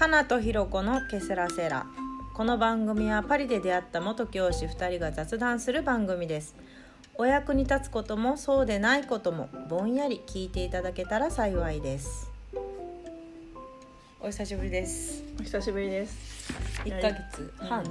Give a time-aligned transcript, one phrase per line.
[0.00, 1.84] かなとひろこのケセラセラ。
[2.32, 6.54] この番組はパリで出会った元教師2人が雑談する番組です。
[7.16, 12.30] お役に立つこともそうでないこともぼんやり聞いていただけたら幸いです。
[14.22, 15.22] お久しぶりです。
[15.38, 16.50] お久しぶりです。
[16.86, 17.86] 1ヶ月半、うん。
[17.88, 17.90] い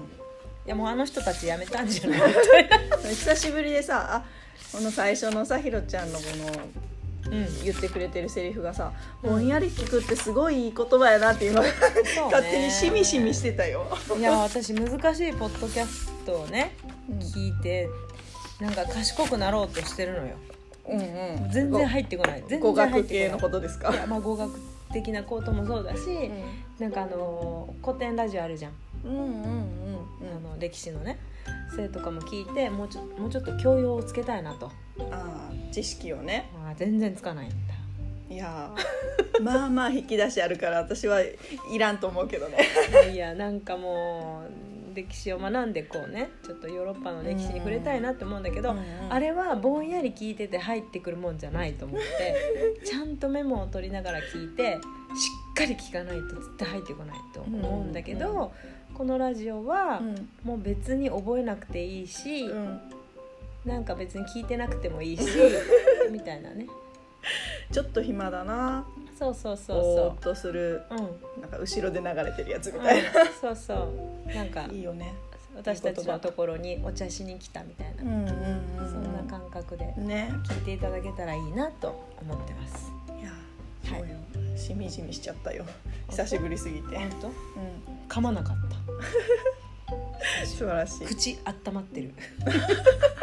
[0.65, 2.19] やもうあの人たち辞めたんじゃない？
[3.13, 4.23] 久しぶりでさあ
[4.71, 6.59] この最初のさひろちゃんのこの
[7.31, 8.91] うん言ってくれてるセリフがさ、
[9.23, 9.29] うん。
[9.31, 11.69] ぼんやり聞くってすごいいい言葉やなって今、ね。
[12.25, 13.85] 勝手にしみしみしてたよ、
[14.17, 16.75] いや私難しいポッドキャストをね
[17.19, 17.89] 聞いて
[18.59, 20.35] なんか賢くなろうとしてるのよ。
[20.87, 21.51] うんうん。
[21.51, 22.43] 全然入ってこない。
[22.47, 23.93] 全語然入学系のことですか？
[23.93, 24.59] いやまあ語学
[24.91, 26.43] 的なこともそうだし、うん。
[26.79, 28.71] なんかあの古典ラジオあるじゃん、
[29.05, 29.37] うんうんうんうん。
[30.47, 31.19] あの歴史のね
[31.75, 34.71] それとかも聞いてもうちょもうちょっと教養をつけたいなと、
[35.11, 36.49] あー知識をね。
[36.53, 37.55] まあ、全然つかないんだ。
[38.29, 42.57] いやー まあまあ引き出しあるから私はいらんと思うけどね。
[43.11, 44.43] いやなんかも
[44.93, 46.29] う歴史を学んでこうね。
[46.45, 48.75] ちょっとヨーロッパの歴史に触れたいなって思うんだけど、
[49.09, 58.49] あれはぼんやり聞いてて入ってくるもんじゃないと思ってちゃんとメモを取りながら聞いてしっかり聞かないと絶対入ってこないと思うんだけど、うんうん。
[58.93, 60.29] このラジオはうん。
[60.43, 62.79] もう別に覚えなくていいし、うん
[63.65, 65.23] なんか別に聞いてなくてもいいし
[66.11, 66.67] みたいなね。
[67.71, 68.85] ちょっと暇だな。
[69.17, 70.81] そうそうそうぼーそっとする。
[70.89, 71.01] ううん、う
[71.39, 73.09] ん、なんか後ろで流れてるやつみたいな、
[73.41, 73.73] そうそ
[74.25, 74.33] う。
[74.33, 75.13] なんかいいよね。
[75.55, 80.31] 私たちのところにお茶しに来たみたいな、うんうんうんそんな感覚でね。
[80.45, 82.91] 聞いていただけたらいいなと思ってます。
[83.19, 83.31] いや
[83.97, 84.57] はい。
[84.57, 85.65] しみじみしちゃったよ。
[86.09, 87.27] 久しぶりすぎて、本当？
[87.27, 87.31] う
[88.07, 88.59] 噛まなかっん、
[90.47, 91.07] 素晴らしたい。
[91.07, 92.13] 口温まってる、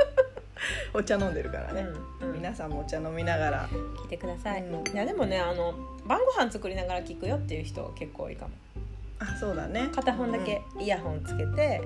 [0.97, 1.87] お茶飲んでるからね、
[2.21, 2.37] うんうん。
[2.37, 3.69] 皆さんもお茶飲みながら。
[3.69, 4.87] 聞いてください、うん。
[4.95, 5.75] いやでもねあの
[6.07, 8.53] 晩ご飯作りながら聞くよっていう人結構多いかも。
[9.19, 9.89] あそうだね。
[9.95, 11.81] 片方だけイヤホンつけて、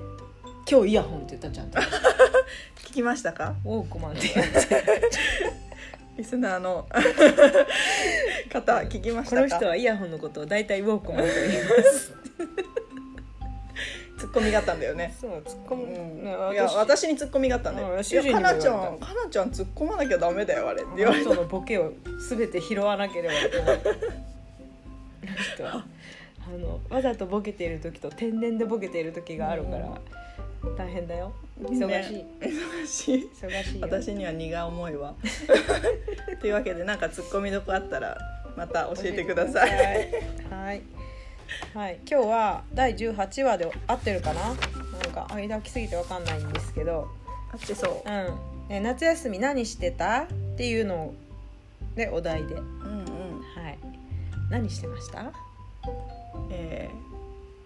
[0.69, 1.69] 今日イヤホンって言ったちゃん。
[1.69, 1.79] と
[2.87, 3.55] 聞きましたか？
[3.65, 4.21] ウォークマンって。
[6.17, 6.87] リスナーの。
[8.51, 9.41] 方聞きましこたか？
[9.43, 12.07] の人はイヤホンのことを大体ウォークマンと言います。
[12.20, 12.20] ツ
[14.31, 15.13] ッコミがあったんだよね。
[15.19, 18.57] そう突っ込む、うん、ねいや私にツッコミがあったんだよ「いうん主人かも言われた。
[18.57, 21.31] なちゃんかなちゃん突っ込まなきゃダメだよあれ」って言われた。
[21.31, 21.93] あのボケを
[22.29, 25.85] 全て拾わなければいけないあの人は
[26.47, 30.01] あのわざとボケている時と天然でボケている時があるから、
[30.75, 31.33] 大変だよ。
[31.61, 33.81] 忙しい、ね忙しい忙しいよ。
[33.81, 35.13] 私には荷が重いわ。
[36.41, 38.17] というわけでなんかツッコミどこあったら
[38.55, 39.69] また教えてください。
[40.49, 40.81] はい、
[41.73, 44.41] はい、今日は第18話で合ってるかな？
[44.47, 44.55] なん
[45.13, 47.07] か間空きすぎてわかんないんですけど。
[47.53, 48.09] あってそう。
[48.09, 50.23] うん、え夏休み何してた？
[50.23, 51.13] っていうの
[51.95, 53.05] でお題で、はうんうん。
[53.05, 53.05] い、
[54.49, 55.31] 何してました？
[56.51, 56.89] え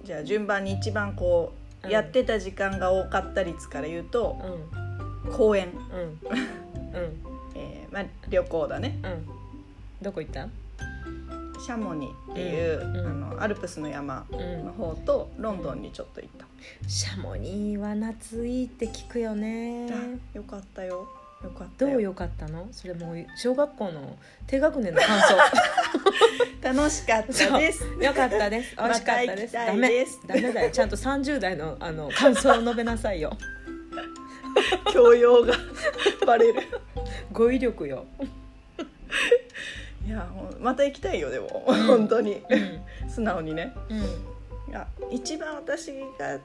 [0.03, 1.53] ーじゃあ順番に一番こ
[1.83, 1.91] う、うん。
[1.91, 4.37] やってた時間が多かった率から言うと
[5.25, 5.33] うん。
[5.33, 5.99] 公園、うん。
[5.99, 7.21] うん。
[7.55, 8.99] えーまあ、旅行だね。
[9.03, 9.27] うん。
[10.01, 10.47] どこ行った？
[11.65, 13.07] シャモニっていう、うんうん。
[13.07, 14.65] あのアルプスの山うん。
[14.65, 16.45] の方とロンドンにちょっと行った、
[16.87, 19.87] シャモニーは夏いいって聞くよね。
[19.91, 21.07] あよかったよ。
[21.43, 21.91] よかったよ。
[21.91, 22.67] どうよかったの？
[22.71, 24.15] それもう小学校の
[24.45, 25.19] 低学年の感
[26.75, 27.83] 楽しかった想です。
[27.99, 28.75] よかったです。
[28.77, 29.55] 美味しかったです。
[29.55, 30.05] まダメ。
[30.27, 30.69] ダメだよ。
[30.71, 33.35] ちゃんと30代のあの感想を述べなさいよ。
[34.93, 35.55] 教養が
[36.27, 36.61] バレる。
[37.31, 38.05] 語彙力よ、
[40.05, 40.27] いや
[40.59, 41.87] また行きたいよでも、ん。
[41.87, 42.43] 本当に。
[42.49, 43.09] うん。
[43.09, 43.73] 素直にね。
[43.89, 43.97] うん。
[43.97, 44.01] い
[44.71, 46.39] や一番私が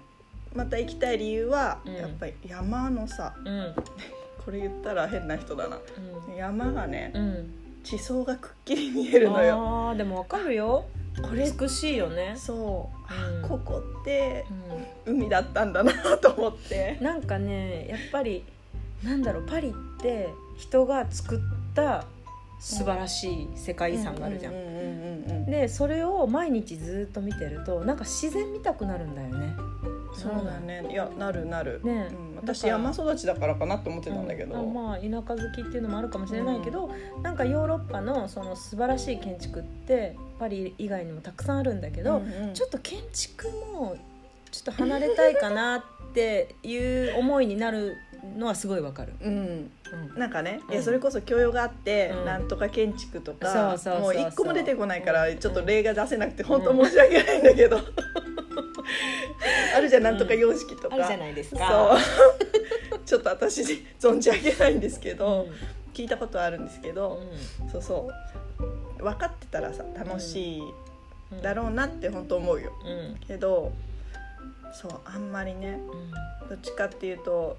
[0.54, 1.94] また行きたい理由は、うん。
[1.94, 3.34] やっぱり山のさ。
[3.44, 3.74] うん。
[4.44, 5.78] これ言ったら変な人だな。
[6.36, 7.54] 山がね、うん。
[7.84, 9.54] 地層がくっきり見えるのよ。
[9.90, 10.86] あーでもわかるよ。
[11.22, 13.48] これ美しいよね、そう、うん。
[13.48, 14.46] ここって
[15.06, 15.16] うん。
[15.16, 16.98] 海だったんだなと思って。
[17.02, 18.44] なんかねやっぱり
[19.02, 21.40] なんだろうパリって人が作っ
[21.74, 22.04] た
[22.60, 24.54] 素晴らしい世界遺産があるじゃん。
[24.54, 25.00] うんうんうんうん
[25.50, 29.56] でそれを毎日ずっと見てるとなんか自然見たくなるんだよね。
[30.12, 30.86] そうだね。
[30.90, 32.08] いやなるなる、ね。
[32.10, 34.70] うん、私山育ちだからかなって思ってたんだけど、うん。
[34.70, 36.90] あまあ田舎好きっていうのもあるかもしれないけど、
[37.22, 42.54] なんかヨーロッパのその素晴らしい建築ってパリ以外にもたくさんあるんだけど、うんうん。
[42.54, 43.96] ちょっと建築も
[44.50, 45.76] ちょっと離れたいかな
[46.10, 47.96] っていう思いになる
[48.36, 49.12] のはすごいわかる。
[49.22, 49.70] うん。
[50.12, 50.18] うん。
[50.18, 50.74] なんかね、いうん。
[50.76, 52.24] やそれこそ教養があって、うん。
[52.24, 55.38] なんとか建築とかもう一個も出てこないからうん。
[55.38, 57.78] ちょっと例が出せなくて本当申し訳ないんだけど、
[59.76, 61.96] あるじゃんなんとか様式とか、あるじゃないですか。
[63.06, 63.62] ちょっと私
[63.98, 65.52] 存じ上げないんですけど、うん。
[65.94, 67.20] 聞いたことあるんですけど、
[67.72, 68.10] そうそ
[68.98, 69.02] う。
[69.02, 70.62] 分かってたらさ楽しい
[71.32, 71.42] うん。
[71.42, 72.72] だろうなって本当思うよ。
[72.84, 73.16] うん。
[73.26, 73.72] けど
[74.72, 75.80] そうあんまりね
[76.48, 77.58] どっちかっていうと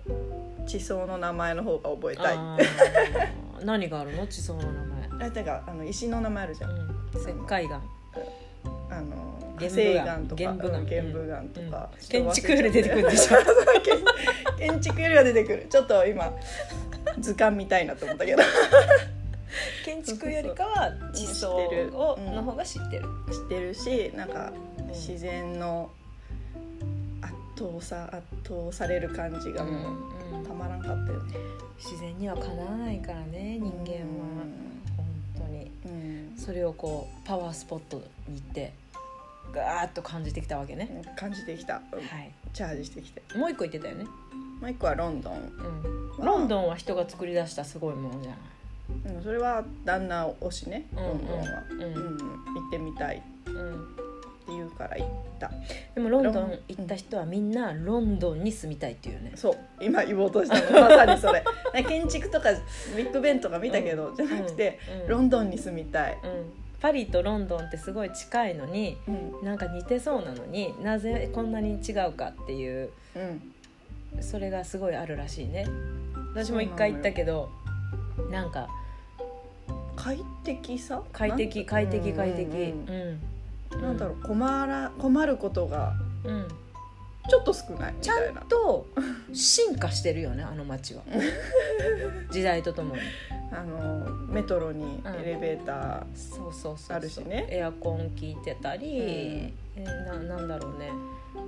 [0.65, 2.37] 地層の名前の方が覚えたい。
[3.63, 4.25] 何があるの？
[4.27, 4.83] 地層の名
[5.19, 7.81] 前、あてかあの石の名前あるじゃん、うん、石灰岩
[8.89, 10.79] あの火玄武岩とか玄武岩。
[10.79, 11.71] うん玄武岩とうん。
[11.71, 13.37] か、建築より出てくるでしょ。
[14.57, 15.67] 建建築よりは出てくる。
[15.69, 16.33] ちょっと今
[17.19, 18.43] 図鑑みたいなと思ったけど。
[19.85, 22.35] 建築よりかは地層知ってるをうん。
[22.35, 24.87] の方が知ってる、知ってるしなんかうん。
[24.87, 25.91] 自然の
[27.61, 29.71] 圧倒さ圧倒される感じがも
[30.41, 31.35] うたまらんかったよね。
[31.77, 34.43] 自然にはかなわないからね人間は。
[34.97, 35.05] 本
[35.37, 35.71] 当に。
[35.85, 37.97] うん、それをこうパワースポット
[38.27, 38.73] に行って
[39.53, 42.31] ガーッと感じてきたわけね、うん感じてきた、うんはい。
[42.53, 43.21] チャージしてきて。
[43.35, 45.33] もう一個言ってたよね、もう一個はロンドン、
[46.19, 48.39] うん、ロンドンは人が作り出したすごいものじゃない
[49.15, 51.81] うん、それは旦那推しねうんロンドンは、うん。
[51.81, 52.17] うん。
[52.17, 53.17] 行ってみたい。
[53.17, 53.87] っうん、
[54.51, 55.07] て言うから行っ
[55.39, 55.51] た。
[55.95, 59.31] でもロンドン行った人はみんなロンドンに住みたいっていうね。
[59.35, 59.57] そう。
[59.79, 60.81] 今言おうとしたの。
[60.81, 61.43] まさにそれ。
[61.83, 62.51] 建築とか
[62.95, 64.15] ビッグベンとか見たけど、うん。
[64.15, 65.07] じゃなくて、うん。
[65.07, 69.45] ロンドンに住みたい、うん、パリとロンドンってすごい近いのにうん。
[69.45, 75.65] なんか似てそうなのになぜこんなに違うかっていううん、それがすごいあるらしいね。
[76.33, 77.49] 私も一回行ったけど
[78.29, 78.69] なんか
[79.97, 81.03] 快適さ？
[81.11, 82.49] 快適快適快適。
[82.49, 82.89] うん。
[82.89, 83.19] うん
[83.79, 86.47] なんだろう困ら困ることがうん。
[87.29, 88.41] ちょっと少ないみちゃたいな。
[88.41, 88.87] んと
[89.31, 91.03] 進化してるよねあの街は。
[92.31, 93.01] 時代とともに。
[93.53, 95.15] あのメトロにうん。
[95.21, 96.97] エレベータそうそうそうそう。
[96.97, 97.47] あるしね。
[97.49, 100.89] エアコン効いてたり、えーななんだろうね。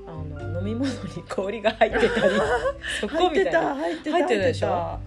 [0.07, 2.35] あの飲み物に氷が入ってたり。
[3.01, 4.11] そー、入ってこみたいなた入ってた。
[4.11, 4.99] 入ってたでしょ？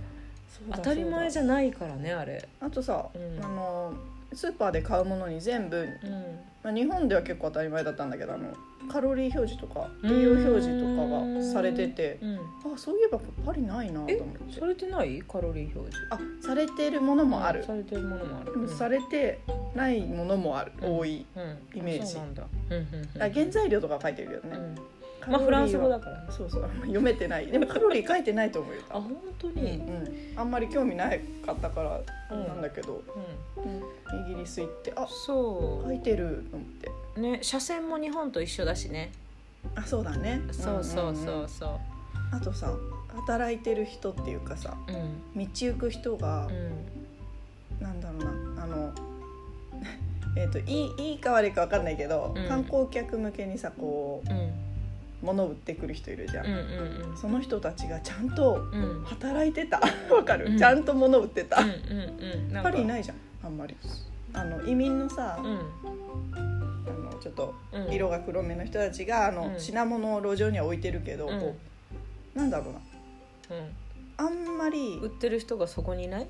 [0.75, 2.47] 当たり前じゃゃないからねあれ。
[2.61, 3.45] あとさ、うん。
[3.45, 3.95] あの
[4.37, 5.89] スーパーで買うものに全部、うん。
[6.63, 8.53] まあ、日本では結構当たり前だったんだけどあの
[8.91, 12.37] カロリー表示とか栄養表示とかがされててうん。
[12.75, 14.61] あそういえばパリないなと思えって。
[14.61, 15.23] されてない？
[15.23, 16.09] カロリー表示。
[16.11, 18.53] あされてるものもある、されてるものもある。
[18.53, 19.41] でもされて
[19.75, 20.99] ないものもある、うん。
[20.99, 21.79] 多いうん。
[21.79, 22.17] イメージ。
[23.19, 24.75] 原材料とか書いてるけどね、
[25.29, 26.27] まあフランス語だからね。
[26.31, 26.71] そうそう。
[26.83, 27.47] 読めてない。
[27.47, 32.01] でもカロリー書いてないと思うよあ本当うんにうん、あんまり興味ないかったから
[32.31, 32.47] うん。
[32.47, 33.03] なんだけど、
[33.57, 34.23] うん。
[34.31, 36.91] イギリス行ってあそ書いてると思って。
[37.17, 39.13] うね車線も日本と一緒だしね。
[39.75, 40.43] あそうだね。
[40.53, 41.45] そうそうんんそう。
[41.45, 41.81] んそ
[42.33, 42.73] あとさ
[43.27, 44.95] 働いてる人っていうかさうう
[45.41, 45.45] ん。
[45.47, 47.83] 道行く人がう、ん。
[47.83, 48.63] なんだろうな。
[48.63, 48.93] あの
[50.37, 50.65] えっとい
[50.99, 52.49] いいいか悪いか分かんないけど、うん。
[52.49, 54.37] 観光客向けにさこうん。
[54.37, 54.53] う
[55.27, 56.59] 物を売ってくる人いるじゃん、うんうん
[57.11, 57.17] うん。
[57.17, 59.05] その人たちがちゃんとうん。
[59.05, 59.81] 働いてた。
[60.15, 60.59] わかる、うん。
[60.59, 62.53] ちゃんと物売ってた、うんうんうん。
[62.53, 62.71] なんか。
[62.71, 63.77] パリいないじゃんあんまり。
[64.33, 65.59] あの移民のさ、うん。
[66.37, 67.93] あのちょっとうん。
[67.93, 69.61] 色が黒めの人たちがあの、うん。
[69.61, 71.41] 品物を路上には置いてるけど、うん。
[71.41, 71.57] こ
[72.35, 72.81] うなんだろうな。
[74.19, 76.29] あんまり売ってる人がそこにいない？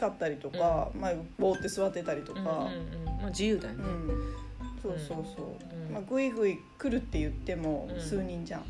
[0.00, 3.04] 買ったりとか、まあ、ぼーって座ってたりとか、うんうんうん。
[3.18, 3.84] まあ自由だよね。
[3.84, 4.47] うん
[4.82, 5.92] そうそうそう、うん。
[5.92, 8.00] まあ、ぐいぐい来るって言ってもうん。
[8.00, 8.64] 数人じゃん、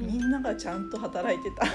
[0.00, 0.06] うん。
[0.06, 1.66] みんながちゃんと働いてた、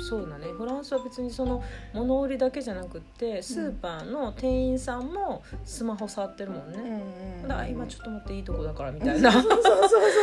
[0.00, 0.46] そうだね。
[0.48, 1.62] フランスは別にその
[1.92, 9.32] 物売りだけじゃなくってスーパーの店員さんもスマホ触ってるもんね、んだから今ちょっと待っていいとこだからみたいな。
[9.32, 9.70] そうそうそ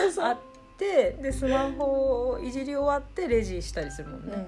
[0.08, 0.38] うそう あっ
[0.78, 4.46] てでスマホをいじり終わってレジしたりするもんうね、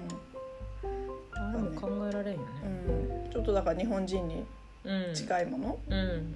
[1.33, 2.45] あれも考えられんよね。
[2.69, 4.45] んうん、ちょっとだから日本人に
[4.85, 5.13] うん。
[5.13, 6.35] 近いもの、うん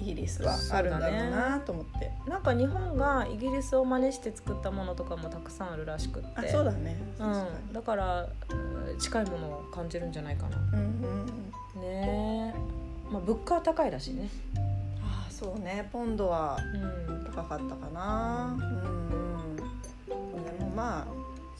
[0.00, 6.28] イギリスはあるんだろうなと思って、なんか日本がイギリスを真似して作ったものとかもたくさんあるらしくって。
[6.34, 6.96] あそうだね。
[7.18, 10.56] うん、だからうん近いものを感じるんじゃないかな。
[10.56, 10.78] に、うん。
[10.78, 11.26] うん
[11.76, 13.12] うん、ねえ。
[13.12, 14.28] まあ物価は高いらしいね。
[15.02, 15.88] ああそうね。
[15.92, 17.24] ポンドはうん。
[17.26, 18.56] 高かったかな。
[18.58, 19.56] うんうん。
[19.56, 19.62] で
[20.60, 21.06] もまあ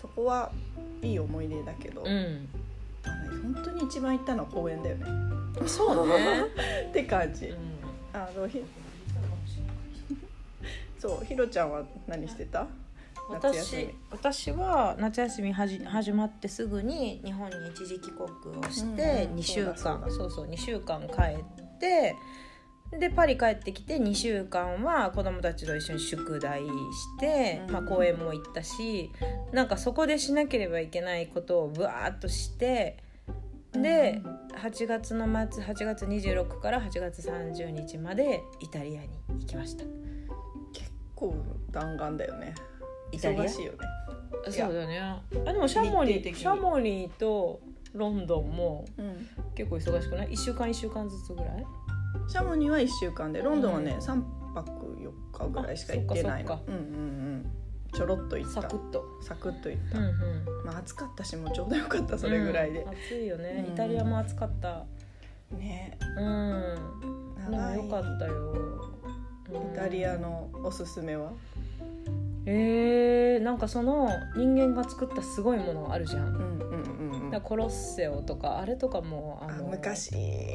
[0.01, 0.51] そこは
[1.03, 2.49] いい思い出だけど、うん。
[3.55, 5.07] 本当に一番行ったのは公園だよね。
[5.67, 6.15] そうね、
[6.89, 7.73] って感じ、うん
[8.13, 8.63] あのひ
[10.99, 12.67] そう ひろちゃんは何してた？
[13.31, 20.11] 私私は夏休みはじ始まってすぐに日本に一時帰国をしてうんうん2週間、そうだそうだ。
[20.11, 22.17] そうそう2週間帰って
[22.99, 26.69] でパリ帰ってきて2週間は子供たちと一緒に宿題し
[27.19, 27.73] て、うん。
[27.73, 29.11] まあ、公園も行ったし
[29.53, 32.99] なんかそこでしなければいけないことをぶわーっとして
[33.73, 34.23] で
[34.61, 39.09] 8月の末8月26から8月30日までイタリアに
[39.41, 39.85] 行きました。
[40.73, 41.35] 結構
[41.71, 42.55] 弾丸だよね。
[43.13, 43.43] イタリア？
[43.45, 43.79] 忙しいよね。
[44.51, 44.99] そうだね。
[45.01, 46.41] あでもシャモニー日程的に。
[46.41, 47.61] シャモニーと
[47.95, 49.29] ロンドンもうん。
[49.55, 51.67] 結構忙しくない？1週間1週間ずつぐらい？
[52.29, 54.03] シャモニーは1週間でロンドンはね、うん。
[54.03, 54.23] 三
[54.55, 56.63] 泊4日ぐらいしか行ってないあそっか。
[56.69, 57.53] うんうんうん
[57.95, 58.63] ちょろっと行った。
[58.63, 59.05] サクッと。
[59.21, 60.13] サクッと行った、うんうん。
[60.65, 62.81] まあ暑かったしもうちょうどよかったそれぐらいで。
[62.81, 63.65] うん、暑いよね。
[63.67, 64.85] うんイタリアも暑かった。
[65.51, 65.99] ね。
[66.17, 66.77] うん。
[67.51, 68.55] でもよかったよ。
[69.53, 71.33] イタリアのおすすめは？
[72.47, 76.27] えー、なんかその人間が作ったすごいものあるじゃん。
[76.27, 76.82] うんうん
[77.39, 77.43] うん。
[77.43, 80.13] コロッセオとかあれとかもああの昔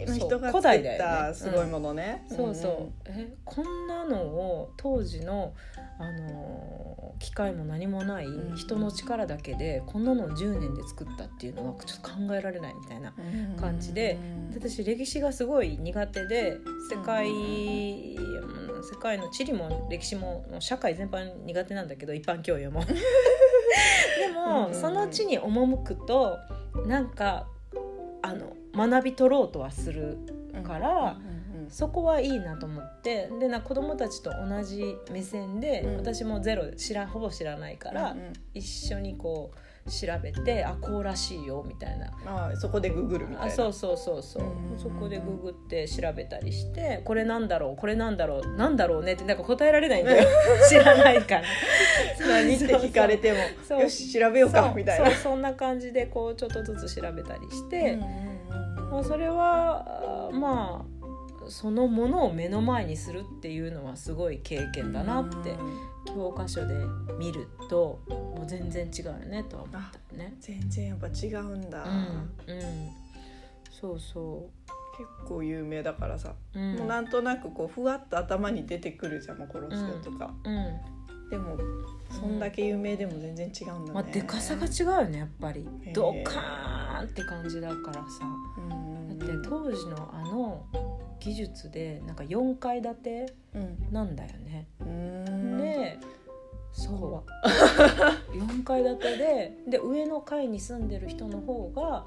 [0.08, 5.54] の人が作ったすごいものね、そうそう、えこんなのを当時の、
[6.00, 6.88] あのー
[7.20, 8.56] 機械も何もないうん。
[8.56, 13.60] 人の力だけでこんなのを10年で作ったっていうのはちょっと考えられないみたいなうん。
[13.60, 14.20] 感じで
[14.52, 16.58] で私歴史がすごい苦手で
[16.90, 18.84] 世界、うん。
[18.84, 22.84] 世界の地理も歴史も社会全般苦手なんだけど一般教養も。
[24.20, 26.38] でも、うんその地に赴くと
[26.86, 27.48] なんか
[28.22, 30.18] あの学び取ろうとはする
[30.64, 31.18] から
[31.70, 35.98] そこはいいなと思ってでな子供たちと同じ目線で、うん。
[35.98, 38.16] 私もゼロ知らほぼ知らないから、
[38.54, 42.12] 一緒にこう調べてあこうらしいよみたいな。
[42.26, 43.52] あそこでググるみたいな。
[43.52, 44.44] あそうそうそうそう,、
[44.78, 50.28] そこでググって調べたりしてこれなんだろうこれなんだろうなんだろうねってなんか答えられないんだよ。
[50.70, 51.44] 知らないから。
[52.28, 53.40] 何って聞かれても。
[53.68, 55.12] そうよし調べようかみたいな。
[55.12, 57.98] そんな感じでこうちょっとずつ調べたりして、
[58.92, 60.98] まあ、それはあまあ
[61.50, 65.56] そのものを目の前にするっていうのはすごい経験だなって
[66.08, 66.76] 教科書で
[67.18, 70.36] 見るともう全然違うよねとは思ったよね。
[70.40, 72.90] 全然やっぱ違うんだ、うんうん、
[73.70, 74.50] そうそ
[74.98, 80.97] 結構有名だからさ、う、うん、もうなんとなくこうふわっと頭に出てくるじゃんもうコロッセオとか、うん
[81.30, 81.58] でも
[82.10, 85.68] そんだけ有名でも全然違うんだね、まあ、でかさが違うよねやっぱり。
[85.94, 88.26] ドカーンって感じだからさ。
[89.10, 90.66] だって当時のあの
[91.20, 93.88] 技術でなんか4階建てうん。
[93.92, 94.68] なんだよね。
[94.82, 95.58] うん。
[95.58, 96.00] で
[96.72, 97.24] そ
[98.34, 98.38] う。
[98.38, 102.06] 4 階建てでで上の階に住んでる人の方が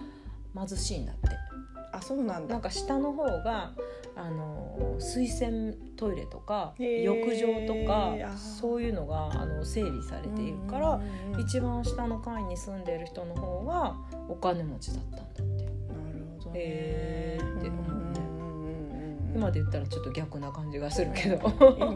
[0.54, 1.28] 貧しいんだって。
[1.92, 2.54] あそうなんだ。
[2.54, 3.73] なんか下の方が
[4.16, 13.97] あの水洗トイレとか浴場とかそういうのがあの整備されているから、うんうんうん一番下の階に住んでる人の方が
[14.28, 15.64] お金持ちだったんだって。
[15.64, 15.73] なる
[16.38, 16.61] ほどね。
[16.61, 21.38] へーって思うねうんうん今で言ったらちょっと逆な感じがするけど、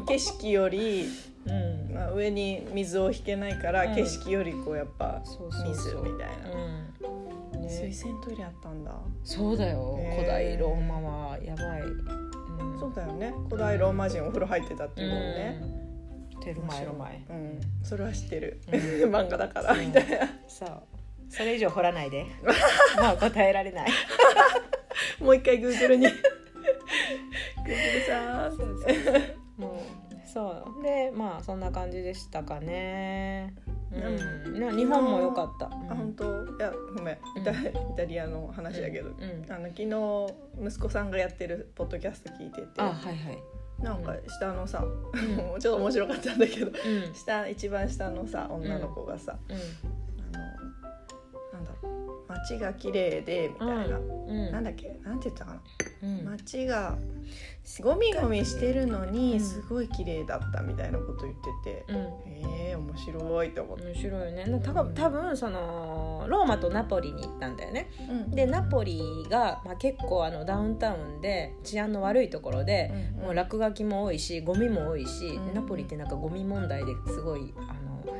[0.06, 1.08] 景色より、
[1.44, 3.94] うん、まあ、上に水を引けないから、うん。
[3.94, 6.02] 景色よりこうやっぱそうそう水そう。
[6.04, 6.84] みたいな、うん
[7.64, 7.70] ね。
[7.70, 9.98] 水洗トイレあったんだ、そうだよ。
[10.16, 13.34] 古代ローマはやばい、うん、そうだよね。
[13.46, 15.60] 古代ローマ人お風呂入ってたっていうもんね、
[16.34, 16.40] うん。
[16.40, 18.76] テルマエロマエうん、それは知ってる、う
[19.08, 19.10] ん。
[19.14, 19.74] 漫画だから。
[19.74, 20.82] みたいな、そう。
[21.28, 22.26] それ以上掘らないで。
[22.96, 23.90] まあ答えられない。
[25.20, 26.06] もう一回グーグルに。
[26.06, 26.16] グー
[27.64, 28.56] グルさん。
[28.56, 29.34] そうそう
[30.34, 30.82] そう。
[30.82, 33.54] でまあそんな感じでしたかね
[33.94, 36.24] うん、ね日本も良かった、あ本当？
[36.24, 37.14] いやごめん。
[37.14, 39.52] イタ, イタリアの話だけど、うん。
[39.52, 42.68] あの昨日息子さんがやってるポッドキャスト聞いてて。
[42.78, 43.42] あはいはい。
[43.82, 45.12] なんか下のさ、う
[45.60, 46.66] ちょっと面白かったんだけど。
[46.66, 47.14] うん。
[47.14, 50.42] 下一番下のさ女の子がさ、うあの
[51.52, 51.93] なんだろう
[52.42, 54.02] 街が綺麗でみたいな、ん。
[54.02, 54.52] うん。
[54.52, 54.98] なんだっけ？
[55.04, 55.60] なんて言ったかな、
[56.02, 56.24] うん。
[56.24, 56.96] 街が
[57.80, 59.12] ゴミゴミしてるのうん。
[59.12, 61.96] にすごい綺麗だったみたいなこと言ってて、うん。
[62.26, 67.90] えー、面白いって思って、面白いよね多分そのローマとナポリに行ったんだよね。
[68.28, 69.00] でナポリ
[69.30, 75.54] が、まあ、結構あのダウンタウンで治安の悪いところで、もう落書きも多いしゴミも多いし、うん。
[75.54, 78.14] ナポリってなんかゴミ問題ですごいあの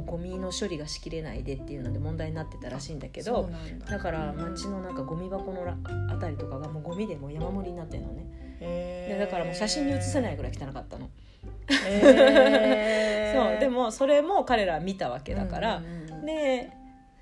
[0.00, 3.50] もうゴミの処理がしきれないでっていうので問題になってたらしいんだけど
[3.88, 3.98] だ。
[3.98, 5.76] から街のなんかゴミ箱のら
[6.10, 8.26] あたりとかがもうゴミでもう山盛りになってるのね。
[8.60, 11.08] でだからもう写真に写せないぐらい汚かったの、
[11.70, 16.70] そうでもそれも彼らは見たわけだから、うんうんうんで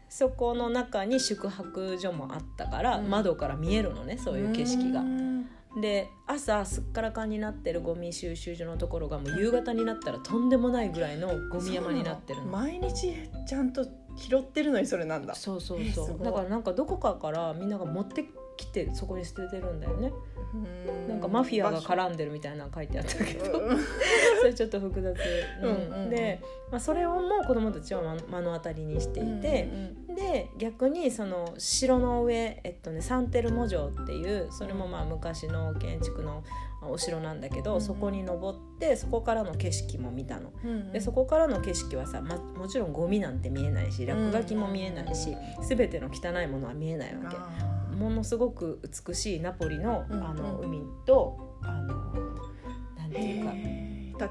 [0.09, 3.11] そこの中に宿泊所もあったから、うん。
[3.11, 5.01] 窓から見えるのねそういう景色が。
[5.01, 5.05] う。
[5.05, 5.47] ん
[5.81, 12.49] で朝すっからかんになってるゴミ収集所のところがもう夕方になったらとんでもないぐらいのゴミ山になってるの。
[12.49, 13.13] 毎日
[13.47, 15.35] ちゃんと拾ってるのにそれなんだ。
[15.35, 16.25] そうそうそう。
[16.25, 18.25] だからなんかどこかからみんなが持って
[18.59, 20.13] きてそこに捨ててるんだよね。
[21.09, 23.61] なんかマフィアが絡んでるみたいなの書いてあったけど。
[24.41, 25.15] それちょっと複雑、
[25.63, 26.11] うんうんうん。
[26.11, 29.69] で、まあ、それをもう子供たちは目の当たりにしていて、
[30.15, 36.43] で逆にその城の上、えっとね、サンテルモ城っていうそれもまあ昔の建築の
[36.83, 40.53] お城なんだけど、うんそこに登ってそこからの景色も見たの。
[40.93, 45.37] でそここからの景色はさ、ま、もちろんゴミなんて見えないし落書きも見えないし、
[45.69, 47.37] 全ての汚いものは見えないわけ。
[47.99, 51.95] ものすごく美しいナポリの,、うんあのうん海とあの
[52.97, 53.53] なんていうか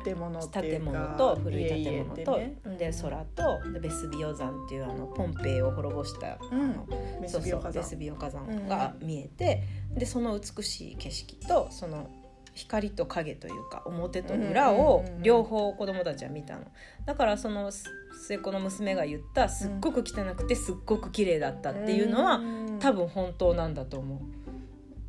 [0.03, 0.91] 建物建か。
[0.91, 2.57] 物と古い建物と、ね。
[2.77, 6.86] で空とでベスビオ山っていうあのポンペイを滅ぼした、うん。
[7.21, 7.74] ベそうそうスビオ火山。
[7.74, 9.63] ベスビオ火山が見えて、
[9.95, 12.09] でその美しい景色とその
[12.57, 15.23] 光と影というか表と裏をうんうんうんうん。
[15.23, 16.65] 両方子供たちは見たの。
[17.05, 22.79] だからその末っ子の娘が言ったすっごく汚くてすっごく綺麗だったっていうのは、ん。
[22.79, 24.15] 多分本当なんだと思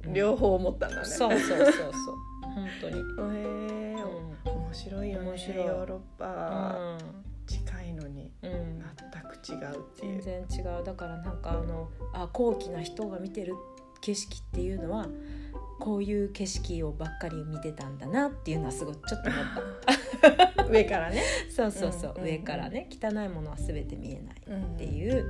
[0.04, 0.12] う、うん。
[0.12, 1.04] 両方思ったんだね。
[1.04, 1.92] そうそうそうそう。
[2.54, 3.94] 本当に、へえ
[4.46, 4.62] うん。
[4.64, 5.28] 面白いよね。
[5.30, 5.66] 面白い。
[5.66, 6.98] ヨーロッパ
[7.46, 8.84] 近いのにうんうん。
[9.46, 10.22] 全く違うっていう。
[10.22, 10.84] 全然違う。
[10.84, 13.54] だからなんかあのあ高貴な人が見てる
[14.00, 15.08] 景色っていうのは
[15.78, 19.44] こういう景色をばっかり見てたんだなっていうのはすごいちょっと思っ
[20.56, 20.64] た。
[20.68, 21.22] 上からね。
[21.48, 22.28] そうそうそう、うんうんうん。
[22.30, 22.88] 上からね。
[22.90, 25.24] 汚いものは全て見えないっっていう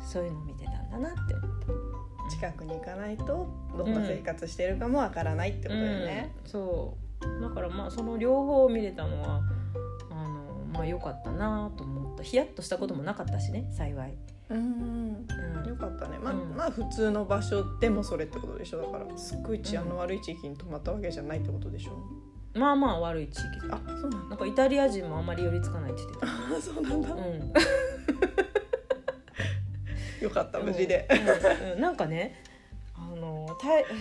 [0.00, 2.30] そういうのを見てたんだなって思った。
[2.30, 3.46] 近くに行かないと
[3.76, 6.50] どんな生活してるかもわからないってことだよね、うん。
[6.50, 7.40] そう。
[7.40, 9.42] だからまあその両方を見れたのは
[10.10, 12.22] あのまあ良かったなと思った。
[12.22, 14.16] ヒヤッとしたこともなかったしね幸い、
[14.52, 14.62] うんう
[15.64, 16.18] んよかったね。
[16.18, 16.54] まあ、うん。
[16.54, 18.82] まあ普通の場所でもそれってことでしょ。
[18.82, 21.98] だからすっごい治安の悪い地域に泊まったわけじゃないってことでしょ、
[22.54, 23.66] まあまあ悪い地域。
[23.66, 27.52] であそうなんなんかイタリア人もあんまり寄りつかないって言ってただそうなんだ、うん。
[30.20, 31.18] よかった無事で、うん
[31.72, 31.80] うん。
[31.80, 32.50] なんかねあ
[33.22, 33.46] の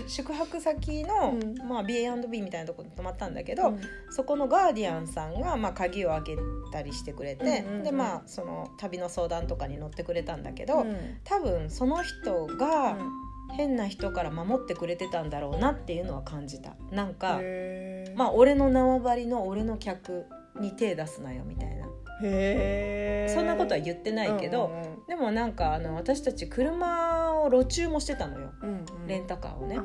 [0.08, 1.68] 宿泊先の、うん。
[1.68, 3.82] まあ、B&B みたいなところに泊まったんだけど、うん。
[4.10, 6.38] そこのガーディアンさんが、まあ、鍵を開け
[6.72, 7.84] たりしてくれて、うんうんうん。
[7.84, 10.98] でまあその旅の相談とかに乗ってくれたんだけど、うん。
[11.24, 12.98] 多分その人が
[13.54, 16.76] 変な人から守ってくれてたんだろうなっていうのは感じた。
[16.92, 17.40] なんか、
[18.16, 20.26] まあ俺の縄張りの俺の客
[20.60, 21.88] に手出すなよみたいな
[22.24, 23.34] へー。
[23.34, 28.54] そんなことは言ってないけど、うんうんでもなんかあの私たち車を路中もしてたのよ。
[28.62, 28.74] うんう
[29.04, 29.08] ん。
[29.08, 29.78] レンタカーをね。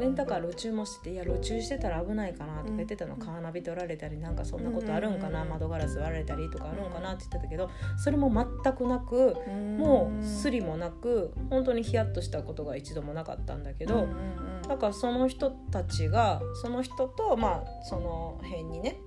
[0.00, 9.36] レンタカー路中もしてていや路中してたら危ないかなとか言ってたの、カーナビ取られたりなんかそんなことあるんかな、うん窓ガラス割られたりとかあるんかなって言ってたけどそれも全くなく
[9.78, 14.12] もうスリもなく本当にヒヤッとしたことが一度もなかったんだけど、うんうんう
[14.60, 14.62] ん。
[14.68, 18.98] だからその人たちがその人とまあその辺にね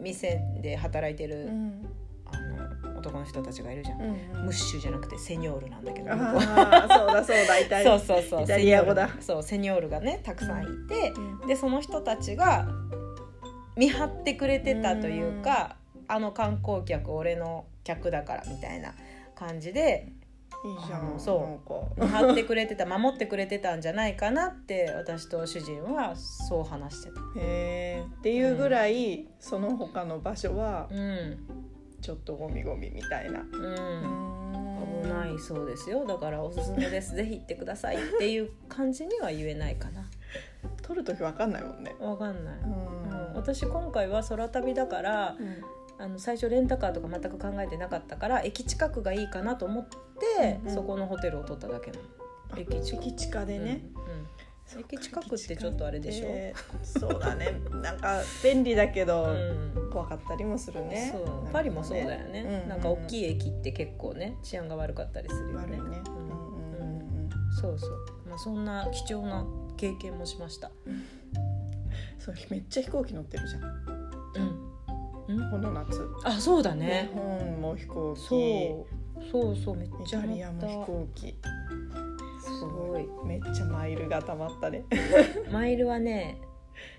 [0.00, 1.50] 店で働いてる、
[3.02, 4.00] 男の人たちがいるじゃん。
[4.00, 4.44] うんうん。
[4.44, 6.16] ムッシュじゃなくてセニョールなんだけどあ
[6.88, 9.08] そうだそうだイタリそうそうそうイタリア語だ。
[9.08, 9.22] セニョール。
[9.22, 12.68] そうセニョールがねたくさんいて、うんでその人たちが
[13.76, 18.94] 見張ってくれてたというか、あの観光客俺の客だからみたいな
[19.34, 20.12] 感じで
[20.64, 21.60] いいじゃんそ
[21.96, 27.20] う見張ってくれてた守ってくれてたんじゃないかなって私と主人はそう話してた。
[27.36, 31.38] へーっていうぐらいその他の場所はうん
[32.02, 33.40] ちょっとゴミゴミみたいな。
[33.40, 35.02] うん。
[35.02, 36.04] 危ないそうですよ。
[36.04, 37.14] だからおすすめです。
[37.16, 40.04] ぜひ行ってくださいっていう感じには言えないかな。
[40.82, 41.94] 撮る時わかんないもんね。
[42.00, 42.70] わかんない、うう
[43.32, 45.36] ん、私今回は空旅だから
[45.98, 50.74] あの最初レンタカーとか全く考えてなかったから駅近くがいいかなと思って、うんうん。
[50.74, 52.02] そこのホテルを取っただけなの。
[52.56, 52.82] 駅
[53.16, 54.01] 近でね、うんうん
[54.78, 57.60] 駅近くってちょっとあれでしょ、えーそうだね。
[57.82, 59.28] なんか便利だけど、う
[59.88, 59.90] ん。
[59.92, 61.14] 怖かったりもするね。
[61.52, 65.78] パリもそうだよね、うんなんか大きい駅って結構ね治安が悪かったりするよね。
[67.60, 70.70] そうそう、まあ、そんな貴重な経験もしました。
[72.18, 73.62] そうめっちゃ飛行機乗ってるじゃん。
[75.28, 76.08] うん、うん、この夏。
[76.24, 78.20] あそうだ日ね本も飛行機。
[78.20, 79.02] そう。
[79.30, 80.28] そうそうめっイちゃ乗った。
[80.28, 81.36] タリアも飛行機
[82.68, 83.08] すごい。
[83.26, 84.84] めっちゃマイルがたまったね。
[85.50, 86.38] マイルはね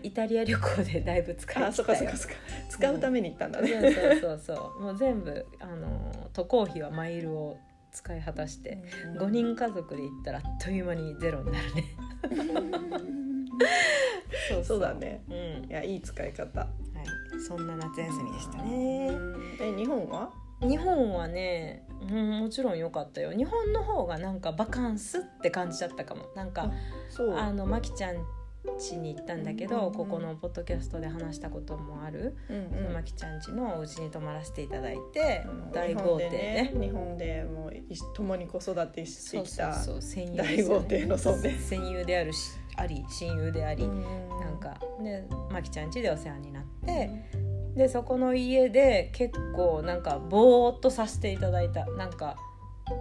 [0.01, 2.37] イタリア旅行でだいぶ使いあそっかそっかそっか。
[2.69, 7.57] 使うために行ったんだそうね、そうそうそうもう全部あの渡航費はマイルを
[7.91, 8.77] 使い果たして、
[9.15, 9.17] うん。
[9.19, 11.83] 5人家族で行ったらあっという間にゼロになるね。
[14.49, 15.23] そ うそうだね。
[15.29, 15.69] うん。
[15.69, 16.59] いやいい使い方。
[16.59, 16.69] はい、
[17.47, 19.09] そんな夏休みでしたね。
[19.59, 20.31] え日本は？
[20.67, 23.31] 日本はね、うん、もちろん良かったよ。
[23.31, 26.25] 日本の方がなんかバカンスって感じだったかも。
[26.35, 26.71] なんか
[27.37, 28.17] あのまきちゃん
[28.77, 29.93] 家に行ったんだけど、うんうんうん。
[29.93, 32.93] ここのポッドキャストで話したこともある、うんうん。
[32.93, 36.71] まきちゃん家のお家に泊まらせていただいて、あの大豪邸ね。
[36.73, 37.83] 日本でね日本でもうい
[38.15, 41.57] 共に子育てしてきたそうそう戦友大豪邸のそうね。
[41.59, 44.01] 戦友であるしあり親友であり、うん
[44.39, 47.09] なんかでまきちゃん家でお世話になって、
[47.75, 51.85] でそこの家で結構なんかぼーっとさせていただいた。
[51.91, 52.35] なんか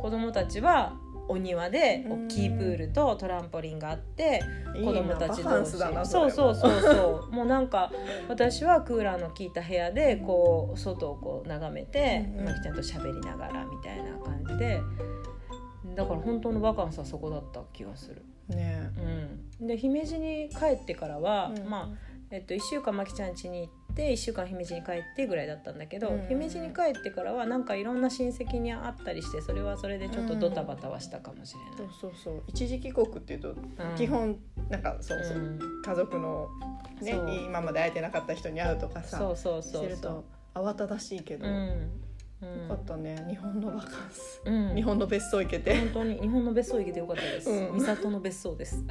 [0.00, 0.94] 子供たちは
[1.28, 4.42] お庭で大きいプールとトランポリンがあって
[4.85, 5.72] 子供たち同士。
[6.04, 7.35] そうそうそうそう。
[7.35, 7.92] もうなんか
[8.28, 14.80] 私はクーラーの効いた部屋でこう外をこう眺めてまきちゃんと喋りながらみたいな感じで。
[15.94, 18.22] だから本当のバカンスはそこだった気がする。
[18.48, 18.90] ね。
[19.61, 21.68] うん、で姫路に帰ってからは、うん。
[21.68, 21.88] まあ
[22.30, 31.90] えっと、1週間まきちゃん家に行っ1週間姫路に帰ってぐらいだったんだけど、うん姫路に帰ってからはなんかいろんな親戚に会ったりしてそれはそれでちょっとドタバタはしたかもしれない。
[32.00, 32.42] そうそうそう。
[32.48, 33.57] 一時帰国っていうと、うん。
[33.96, 34.38] 基本
[34.70, 36.48] なんかそうそう、うん家族の
[37.00, 37.12] ね
[37.44, 40.24] 今まで会えてなかった人に会うとかさそうそうそうそしてると
[40.55, 41.38] 慌ただしいけう。
[41.38, 41.57] ど、よう
[42.66, 42.68] ん。
[42.68, 43.24] かったね。
[43.28, 45.78] 日本のバカンス、うん、日本の別荘行けて。
[45.78, 47.50] 本当に日本の別荘行けてよかったです。
[47.50, 47.81] うん。
[47.81, 48.85] 三郷の別荘です。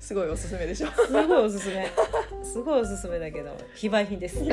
[0.00, 1.86] すごいおすすめでしょすごいおすすめ。
[2.42, 4.40] すごいおすすめだけど非売品です。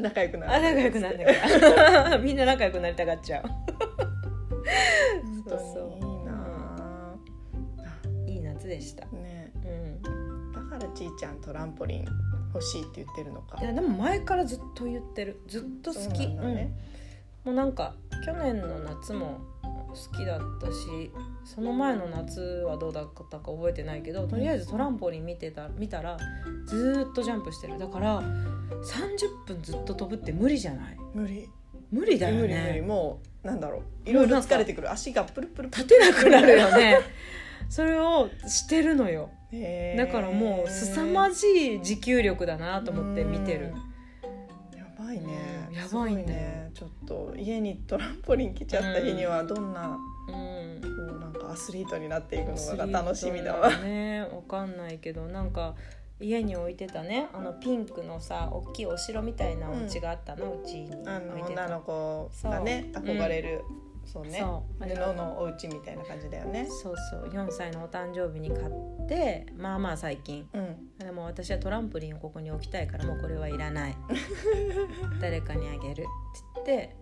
[0.00, 1.32] 仲良くなるあ仲良くなるんだか
[2.08, 2.18] ら。
[2.22, 3.44] みんな仲良くなりたがっちゃう。
[5.22, 5.56] 本当
[5.88, 7.14] にいいなあ
[8.26, 9.04] いい夏でした。
[9.06, 10.70] ねだうん。
[10.70, 12.04] からちーちゃんトランポリン
[12.54, 15.40] 欲しいって言ってるのかいやでも前からずっと言ってる。
[15.48, 16.28] ずっと好き。
[16.28, 16.72] ね
[17.44, 17.54] うん。
[17.56, 19.40] もうなんか去年の夏も
[19.90, 21.10] 好きだったし、
[21.44, 26.16] その前の夏はどうだったか覚えてないけど、とりあえずトランポリン見てた見たら
[26.66, 27.78] ずーっとジャンプしてる。
[27.78, 30.96] だから30分ずっと飛ぶって無理じゃない？
[31.14, 31.48] 無理
[31.90, 32.82] 無理だよ無理無理ね。
[32.82, 36.98] もうなんだろういろいろ疲れてくる足がプルプル立てなくなるよね。
[37.68, 39.30] それをしてるのよ。
[39.96, 43.72] だからもう凄まじい持久力だなと思って見てる。
[44.76, 50.80] やばいね、うんやばいねねちょっと家にトランポリン来ちゃった日にはどんな、うん。
[50.80, 55.74] こうなんかアスリートになっていくのかが楽しみだわ、ねわかんないけどなんか
[56.20, 57.28] 家に置いてたね。
[57.32, 61.64] あのピンクのさ大きいお城みたいなお家があったの、うちにあの置いてた。
[61.64, 63.62] 女の子がね憧れる、
[64.04, 64.38] そうね。
[64.38, 64.84] そう。
[64.84, 66.66] 布のお家みたいな感じだよね。
[66.66, 67.28] そうそう。
[67.28, 70.48] 4歳のお誕生日に買ってまあまあ最近。
[70.52, 70.98] うん。
[70.98, 73.96] でも私はトランポリンをここに置きたいからもうこれはいらない。
[75.20, 76.06] 誰かにあげる
[76.60, 76.96] って言って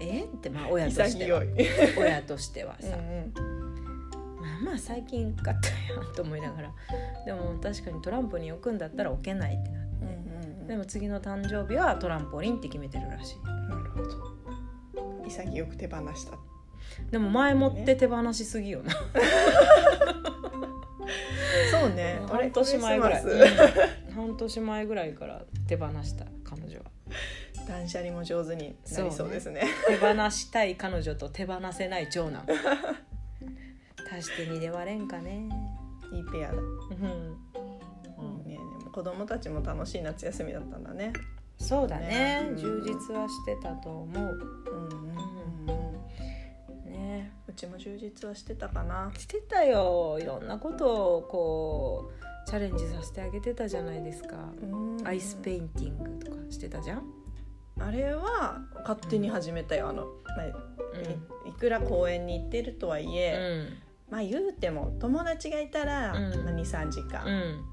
[0.00, 1.32] えってまあ親として。
[1.32, 1.42] は
[1.98, 3.32] 親としてはさ、うん。
[4.40, 6.72] まあまあ最近買ったよと思いながら。
[7.26, 10.66] でも確かにトランポリン置くんだったら置けないってなって、うんうんうん。
[10.68, 13.44] でも次の誕生日はトランポリンって決めてるらしい。
[13.44, 14.37] なるほど
[15.26, 16.38] 潔く手放した。
[17.10, 18.92] でも前もって手放しすぎよな、
[21.70, 22.20] そうね。
[22.28, 23.24] 半年前ぐらい、
[24.14, 26.84] 半年前ぐらいから手放した彼女は。
[27.66, 29.62] 断捨離も上手になりそうですね。
[29.86, 32.46] 手放したい彼女と手放せない長男。
[34.10, 35.48] 足して2で割れんかね。
[36.12, 37.38] いいペアだ、うん、
[38.46, 38.56] いいね。
[38.56, 41.12] でも子供たちも楽しい夏休みだったんだね
[41.58, 42.48] そうだね。
[42.50, 42.56] ね。
[42.56, 44.06] 充実はしてたと思う。
[44.06, 45.78] うんうんうん
[46.86, 46.92] うん。
[46.92, 47.32] ね。
[47.46, 49.12] うちも充実はしてたかな。
[49.18, 50.18] してたよ。
[50.20, 54.36] いろんなことをこうチャレンジさせてあげてたじゃないですか、
[55.04, 57.02] アイスペインティングとかしてたじゃん、
[57.78, 59.90] あれは勝手に始めたよ。
[59.90, 61.48] あの、まあうん。
[61.48, 63.66] いいくら公園に行ってるとはいえ、
[64.08, 64.12] うん。
[64.12, 66.44] まあ言うても友達がいたら、うん。
[66.44, 67.64] まあ、23時間、うん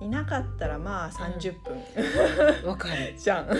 [0.00, 3.14] いなかったらまあ30分、わかる。
[3.18, 3.48] じゃん。
[3.48, 3.56] うん。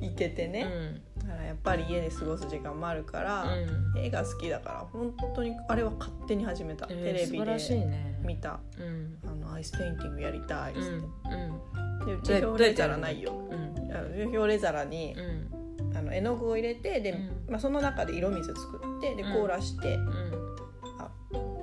[0.00, 0.52] 行けてうん。
[0.52, 3.98] ね、だからやっぱり家で過ごす時間もあるから、うん。
[3.98, 8.20] 映画好きだから本当にあれは勝手に始めた、えーテレビでね。
[8.22, 8.60] 見た。
[8.78, 9.18] うん。
[9.26, 12.06] あのアイスペインティングやりたいっつって、うん。
[12.06, 13.32] でうどうやち表レ皿ないよ。
[13.50, 14.02] うんいや
[14.40, 15.96] 表皿にう、ん。
[15.96, 17.28] あの絵の具を入れてで、うん。
[17.50, 19.32] まあ、その中で色水作ってでうん。
[19.34, 20.54] 凍らして、うん。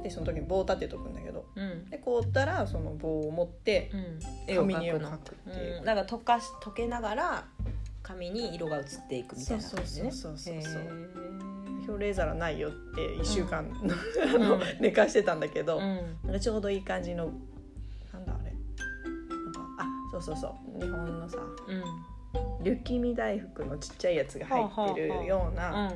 [0.03, 1.89] でその時に棒を立てとくんだけどうん。
[1.89, 4.19] で凍ったらその棒を持ってうん。
[4.47, 5.09] 絵を紙に絵を描くの。
[5.11, 5.85] 描くっていううん。
[5.85, 7.45] だから溶かし溶けながら
[8.03, 10.11] 紙に色が移っていくみたいな感じね。
[10.11, 10.81] そうそうそうそうそう。
[10.81, 11.81] へー。
[11.87, 13.71] 表レ皿ないよって1週間、ん。
[14.35, 14.61] あのうん。
[14.79, 16.17] 寝かしてたんだけど、うん。
[16.23, 17.31] なんかちょうどいい感じの
[18.13, 18.51] なんだあれ。
[18.51, 21.37] なんかあそうそうそう日本のさ
[21.67, 21.83] うん
[22.63, 25.91] 雪見大福のちっちゃいやつが入ってるような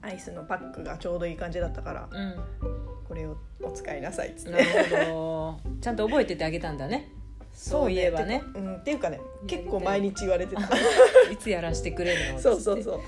[0.00, 4.52] アイスのパックがちょうどいい感じだったからうんうんこれをお使いなさいっつって。
[4.52, 4.64] なる
[5.06, 5.70] ほど。
[5.80, 7.10] ちゃんと覚えててあげたんだね。
[7.52, 8.40] そういえばね。
[8.52, 10.62] てうん、っていうかね結構毎日言われてた。
[11.30, 12.40] いつやらしてくれるの？
[12.40, 12.82] そうそうう。
[12.82, 13.00] そう。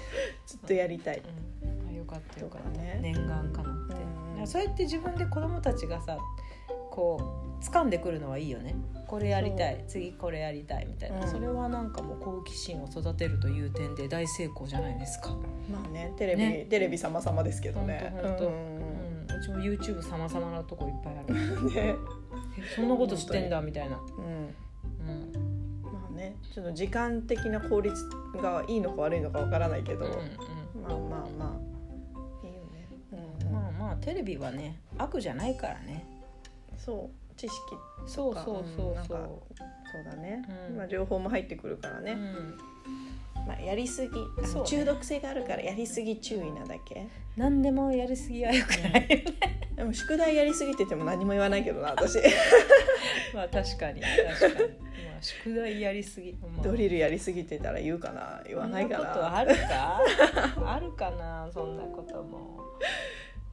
[0.47, 1.23] ずっとやりたい、
[1.63, 2.99] うん、あよかったよかった、ね。
[3.03, 3.95] 念願かなって、
[4.39, 6.17] うんそうやって自分で子供たちがさ
[6.91, 7.19] こ
[7.61, 8.77] う掴んでくるのはいいよね。
[9.07, 9.85] これやりたい。
[9.89, 11.29] 次これやりたいみたいな、うん。
[11.29, 15.31] それはなんかもう好奇心を育てるという点で大成功じゃないですか、
[15.71, 16.67] まあねテレビ、ね。
[16.71, 18.13] テレビ様々ですけどね。
[18.13, 18.45] ほんとほんと。
[18.47, 18.55] ううん、
[19.35, 21.35] うちも YouTube さまざまなとこいっぱいある。
[21.63, 21.75] ん ね。
[21.77, 21.97] え
[22.75, 24.25] そんなこと知ってんだみたいな、うん。
[24.25, 25.33] うん。
[25.83, 27.95] まあねちょっと時間的な効率
[28.37, 31.61] がいいのか悪いのかわからないけど、うんまあまあま
[32.43, 32.47] あ。
[32.47, 36.07] いいよね、うんうん、まあまあテレビはね悪じゃないからね。
[36.77, 37.35] そう。
[37.37, 37.59] 知識
[38.07, 39.43] そうそうそうそう。
[39.93, 40.77] そうだね、うん。
[40.77, 42.59] まあ、情報も入ってくるからね、うん
[43.47, 44.27] まあ、やりすぎね。
[44.65, 47.07] 中毒性があるからやりすぎ注意なだけ。
[47.37, 49.25] 何でもやりすぎはよくないよね。
[49.77, 52.19] でも宿題やりすぎてても何も言わないけどな私。
[53.35, 54.69] まあ確かに確かに。
[54.69, 59.37] まあ宿題やりすぎ、まあ、ドリルやりすぎてたら言うかな言わないかな。
[59.37, 60.01] あるか？
[60.65, 62.61] あるかなそんなことも。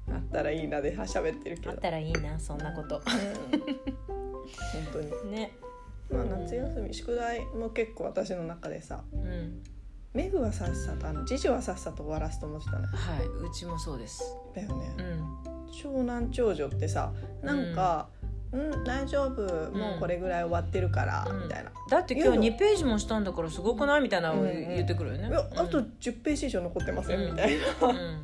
[0.10, 1.72] あったらいいなで喋ってるけど。
[1.72, 2.96] あったらいいなそんなこと。
[2.98, 3.60] うん。
[3.62, 5.32] 本当に。
[5.32, 5.52] ね。
[6.10, 9.64] まあ夏休み宿題も結構私の中でさうん
[10.14, 12.88] メグはさっさとあの次女はさっさと終わらすと思ってたのよ。
[12.92, 14.24] はいうちもそうです。
[14.56, 15.26] だよね、うん。
[15.72, 18.10] 長男長女ってさなんか
[18.54, 19.42] 「うん、大丈夫？
[19.72, 21.44] もうこれぐらい終わってるから」うん。
[21.44, 21.72] みたいな。
[21.90, 24.02] だって今日2ページもしたんだからすごくない？
[24.02, 24.54] みたいなのをうんうん。
[24.70, 27.32] 言ってくるよね、「いやあと10ページ以上残ってません」うん。
[27.32, 28.24] みたいな、うん。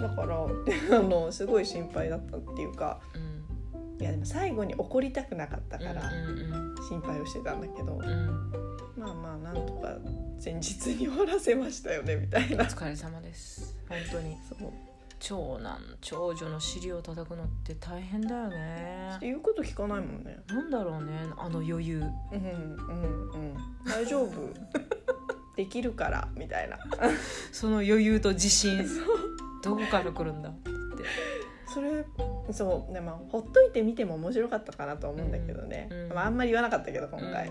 [0.00, 4.00] だからで あのすごい心配だったっていうかうん。
[4.00, 8.52] いやでも最後に怒りたくなかったからうん心配をしてたんだけど、うんうん。
[8.96, 9.94] まあまあなんとか
[10.42, 12.64] 前日に終わらせましたよねみたいな。
[12.64, 13.74] お疲れ様です。
[13.88, 14.36] 本当に。
[14.48, 14.72] そう。
[15.20, 19.18] 長男長女の尻を叩くのって大変だよね。
[19.20, 20.38] 言うこと聞かないもんね。
[20.46, 21.96] なんだろうねあの余裕。
[21.96, 22.36] うんう
[22.92, 24.30] んうん大丈夫。
[25.56, 26.78] できるからみたいな。
[27.50, 28.86] その余裕と自信。
[29.64, 30.70] どこから来るんだって。
[30.70, 31.04] 言って
[31.66, 32.04] それ
[32.52, 32.94] そう。
[32.94, 37.50] でもほっといてみても面白かったかなと思うんだけどね、うんうんまあ、あんまり言わなかったけど今回、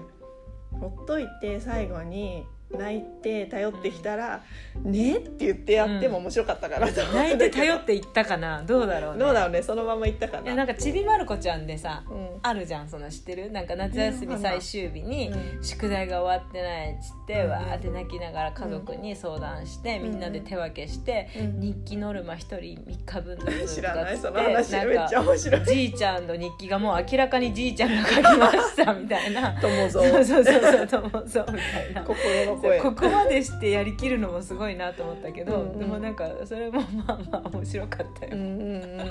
[0.71, 4.43] ほっといて最後に泣いて頼ってきたら
[4.83, 8.61] 「ね」って言ってやっても面白かったかなと思うんだ泣いて頼っていったかな？
[8.63, 9.19] どうだろうね。
[9.19, 9.61] どうだろうね。
[9.61, 10.43] そのまま言ったかな。
[10.43, 12.27] いやなんかちびまる子ちゃんでさうん。
[12.43, 13.51] あるじゃんその知ってる？
[13.51, 15.63] なんか夏休み最終日にうん。
[15.63, 17.51] 宿題が終わってないっつってうん。
[17.51, 21.59] わーって泣きながら家族に相談してみんなで手分けしてうん。
[21.61, 25.65] 日記ノルマ一人3日分ずつ知らないその話てめっちゃ面白い。
[25.65, 29.53] じいちゃんの日記がもう明らかにじいちゃんが書きましたみたいな。
[29.61, 30.25] 友そう蔵。
[30.25, 32.03] そうそうそうそうそうみたいな。
[32.03, 32.79] 心の声。
[32.79, 35.79] ここまでしてやりきるのもすごいなと思ったけど、うんうん。
[35.79, 38.31] でもなんかそれもまあまあ面白かったよ。
[38.33, 39.03] うんうんうんう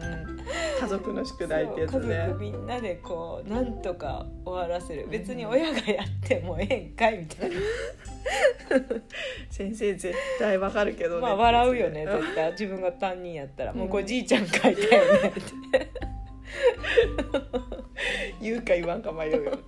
[0.00, 0.44] ん
[0.80, 2.14] 家族の宿題ってやつね。
[2.16, 5.08] 家族みんなでこうなんとか終わらせる。
[5.10, 7.56] 別に親がやってもええんかいみたいな、
[9.50, 11.22] 先生絶対わかるけどね。
[11.22, 12.06] まあ笑うよねん。
[12.06, 12.50] 絶対。
[12.52, 15.40] 自分が担任やったら、もうこれじいちゃん書いたよねって。
[18.40, 19.58] 言うか言わんか迷うよ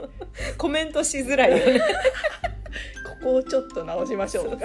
[0.59, 1.81] コメントしづらいよね
[3.23, 4.51] ここをちょっと直しましょう。
[4.51, 4.65] とか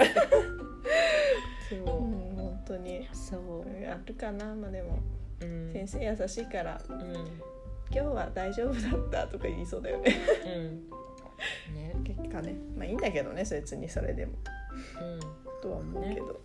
[1.68, 1.78] そう。
[1.78, 3.08] うん本当に。
[3.12, 4.98] そう、やるかなまあでも。
[5.40, 5.72] うん。
[5.72, 6.80] 先生優しいから。
[6.88, 7.12] うん。
[7.94, 10.16] 今日は大丈夫だったとか言いそうだよね。
[10.46, 11.74] うん。
[11.74, 11.94] ね。
[12.04, 12.54] 結果ね。
[12.76, 14.32] まあいいんだけどね別にそれでも。
[15.00, 15.20] うん。
[15.60, 16.40] とは思うけど、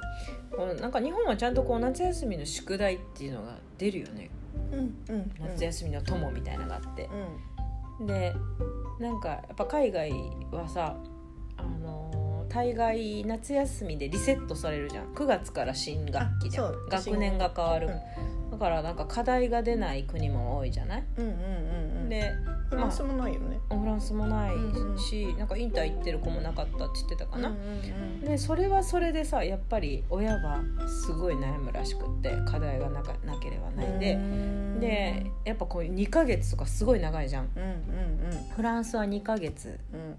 [0.55, 4.29] こうなんか日本はちゃんとこう夏休みの宿題っていうのが出るよね。
[4.71, 5.31] うんうん。
[5.39, 7.09] 夏休みの友みたいなのがあって。
[7.99, 8.07] う、ん。
[8.07, 8.35] で
[8.99, 10.11] なんかやっぱ海外
[10.51, 10.95] はさ
[11.57, 15.13] あのー大概夏休みでリセットされるじゃん。
[15.13, 16.73] 9月から新学期じゃん。
[16.89, 17.89] 学年が変わる、
[18.51, 22.09] だからなんか課題が出ない国も多いじゃない、うんうんうんうん。
[22.09, 22.33] で
[22.69, 30.61] フランスもないよね、フランスもないうんし、なんかインター行ってる子もなかったって言ってたかな、うんうんでそれはそれでさやっぱり親は
[31.05, 34.17] すごい悩むらしくって課題がなかなければうんないで、
[34.79, 37.49] でやっぱこう2ヶ月とかすごい長いじゃん。
[37.55, 37.77] うんうん
[38.55, 39.99] フランスは2ヶ月うん。
[39.99, 40.17] うん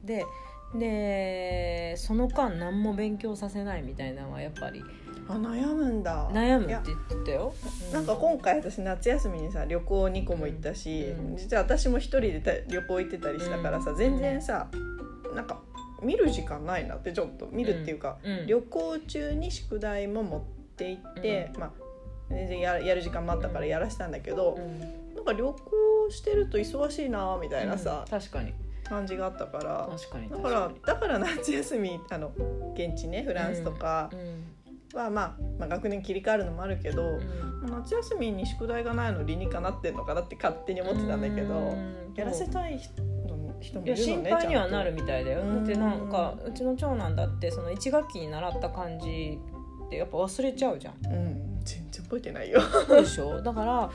[0.74, 4.82] ででその間何も勉強させないみたいなのはやっぱり。
[5.28, 6.28] あ悩むんだ。
[6.30, 7.54] 悩むって言ってたよ。
[7.92, 11.36] なんか今回私夏休みにさ旅行2個も行ったし、うん。
[11.36, 14.68] 実は私も一人でた旅行行ってたりしたからさ、全然さ
[15.34, 15.60] なんか
[16.02, 18.46] 見る時間ないなってちょっと見るっていうか、うん。
[18.46, 20.42] 旅行中に宿題も持っ
[20.76, 21.70] て行って、まあ
[22.30, 24.80] 全然ややる時間もあったからやらしたんだけど、うん。
[25.14, 28.10] なんか旅行してると忙しいなみたいなさ、うん。
[28.10, 28.52] 確かに
[28.84, 29.88] 感じがあったから
[30.30, 32.32] だからだから夏休みあの
[32.74, 34.44] 現地ねフランスとかうん
[34.94, 37.70] は、まあ、まあ学年切り替わるのもあるけど、うん。
[37.70, 42.14] 夏休みに宿題がないの理にかなってんのかなって勝手に思ってたんだけど、うん。
[42.14, 42.92] やらせたい人
[43.60, 45.40] 人もいるのね心配にはなるみたいだよ。
[45.40, 45.56] うん。
[45.56, 49.38] だってなんかうちの長男だってその1学期に習った漢字
[49.86, 50.94] ってやっぱ忘れちゃうじゃん。
[51.06, 52.60] うん全然覚えてないよ。
[52.88, 53.42] でしょ？
[53.42, 53.90] だからん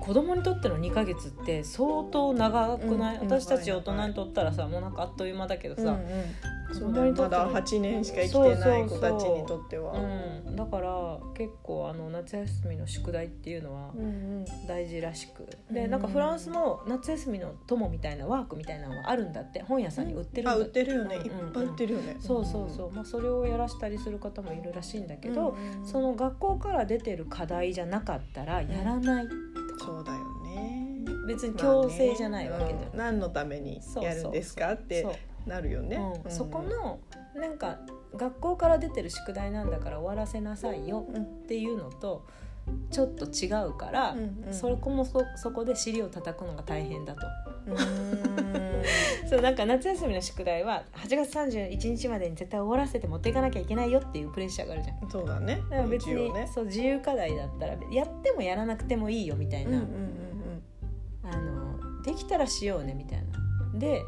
[0.00, 5.98] 子供にとっての2ヶ月って相当長くない、うん私たち大人にとったらさもうなんかあっという間だけどさ、うんうん。
[6.68, 7.62] 子にとってのまだ。
[7.62, 9.92] 8年しか生きてない子たちにとっては。
[9.92, 14.06] うん、だから結構あの夏休みの宿題っていうのはうんう
[14.40, 14.44] ん。
[14.66, 19.62] 大事らしく、うんでなんかフランスも夏休みの友みたいなワークみたいなのがあるんだって。
[19.62, 21.16] 本屋さんに売ってるんだあ売ってるよね。
[21.16, 22.16] うんいっぱい売ってるよね。
[22.20, 25.86] そうそうそう、まあ、それをやらしたりする方もいるらしいんだけど、うんうん。
[25.86, 29.28] その学校から出てる課題じゃなかったらやらない、
[29.78, 30.98] そうだよね。
[31.28, 32.88] 別に強制じゃないわけじゃん、まあね。
[32.92, 35.06] うん何のためにやるんですかって
[35.46, 35.96] なるよね。
[36.24, 36.30] うん。
[36.30, 36.98] そこの
[37.38, 37.78] なんか
[38.16, 42.24] 学校から出てる宿題なんだから終わらせなさいようんっていうのと
[42.90, 44.52] ちょっと違うから、うんうん。
[44.52, 47.20] そこもそそこで尻を叩くのが大変だと。
[49.28, 55.10] そうなんか夏休みの宿題は8月31日までに絶対終わらせて持っていかなきゃいけないよっていうプレッシャーがあるじゃん。
[55.10, 55.60] そうだね。
[55.70, 56.48] だから別に、ね。
[56.52, 60.18] そう自由課題だったらやってもやらなくてもいいよみたいな、うんうん
[61.24, 63.78] あのできたらしようねみたいな。
[63.78, 64.02] で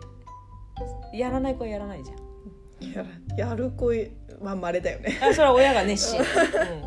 [1.13, 2.21] やらない子はやらないじゃん。
[2.93, 3.05] や
[3.37, 3.93] らやる子
[4.41, 5.19] まあ稀だよね。
[5.23, 6.25] あそれは親が熱心、う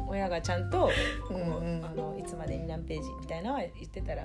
[0.05, 0.89] ん、親がちゃんと
[1.27, 1.85] こう、うんうん。
[1.85, 4.23] あのいつまでに何ページみたいなのは言ってたら、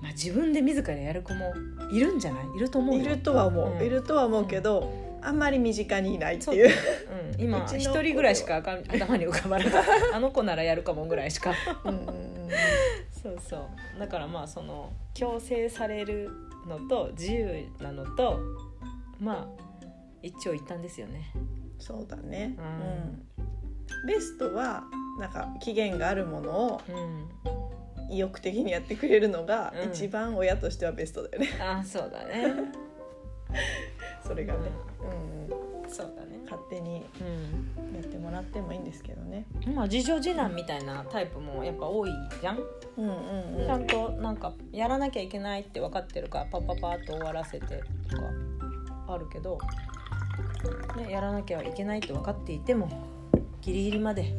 [0.00, 1.52] まあ、自分で自らやる子も
[1.90, 2.56] いるんじゃない？
[2.56, 3.02] いると思うよ。
[3.02, 3.84] いるとは思う、うん。
[3.84, 6.70] いるとは思うけど、あんまり身近にいないってそういう
[7.34, 9.68] うん、今一人ぐらいしか頭頭に浮かばない。
[10.14, 11.52] あの子ならやるかもぐらいしか。
[11.84, 12.06] うんうんうん。
[13.22, 13.98] そうそう。
[13.98, 16.30] だからまあその強制される
[16.68, 18.38] のと自由なのと
[19.18, 19.64] まあ
[20.22, 21.32] 一長一短ですよね
[21.80, 24.06] そうだね、ううん。
[24.06, 24.84] ベストは
[25.18, 27.28] なんか期限があるものをうん。
[28.12, 29.90] 意欲的にやってくれるのがうん。
[29.90, 32.54] 一番親としてはベストだよね、あそうだね。
[34.26, 34.60] それがね、
[35.00, 36.38] うんうん、そうだね。
[36.44, 37.94] 勝手にうん。
[37.94, 42.58] やってもらってもいいんですけどね、まあ次女次男みたいなタイプもやっぱ多いじゃん、
[42.96, 43.08] うん
[43.58, 47.66] うんちゃんとなんかやらなきゃいけないって分かってるからパッパッパッと終わらせて
[48.08, 49.58] とかあるけど、
[50.96, 52.88] ね、やらなきゃいけないと分かっていても
[53.60, 54.32] ギリギリまで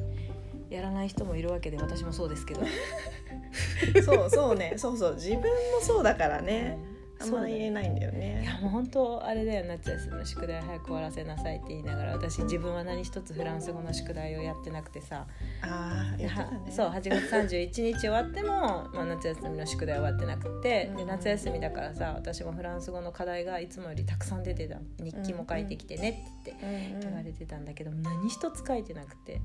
[0.70, 2.62] やらない人もいるわけで私もそうですけど、
[4.04, 4.76] そうそうね。
[4.78, 5.16] そうそう。
[5.16, 5.48] 自分も
[5.82, 6.78] そうだからね。
[7.22, 15.28] あんま言えないんだよいねやもう本当あれだよ夏休みの宿題早く終わらせなさいって言いながら私自分は何一つフランス語の宿題をやってなくてさ。
[15.62, 16.60] ああやってたね。
[16.66, 17.14] はそう8月
[17.58, 24.78] 31日終わっても、まあ、夏休みの宿題終わってなくて、うんで夏休みだからさ私もフランス語の課題がいつもよりたくさん出てた。
[25.00, 26.56] 日記も書いてきてねって
[27.02, 29.42] 言われてたんだけど、何一つ書いてなくて。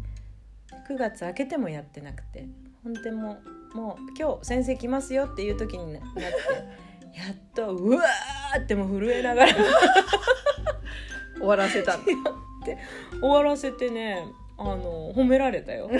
[0.88, 2.46] 9月明けてもやってなくて。
[2.82, 3.38] 本当にも
[3.74, 6.06] うもう今日先生来ますよっていう時になって
[7.16, 9.52] やっとうわーってもう震えながら
[11.38, 12.12] 終わらせたんだ。
[13.20, 14.22] 終わらせてね
[14.58, 15.90] あの褒められたよ。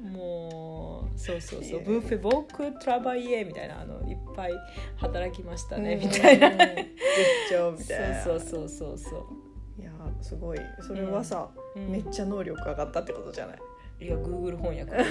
[0.00, 4.52] もうそうそうそう「いいねブーフェボークトラバイエ」みたいなあのいっぱい
[4.96, 6.48] 働きましたねみたいな。
[6.48, 8.22] うんうんうんグッジョブみたいな。
[8.22, 9.82] そうそうそうそうそう。
[9.82, 9.90] いや
[10.22, 10.58] すごい。
[10.86, 11.88] それはさ、うん。
[11.90, 13.58] めっちゃ能力上がったってことじゃない？
[14.04, 14.92] いや Google 翻訳。
[14.92, 15.04] ね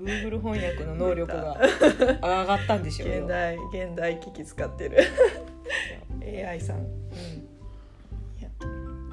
[0.00, 1.60] Google 翻訳の能力が
[2.22, 3.18] 上がったんでしょうよ。
[3.20, 4.98] 現代現代機器使ってる。
[6.22, 6.78] AI さん。
[6.78, 6.80] い
[8.40, 8.48] や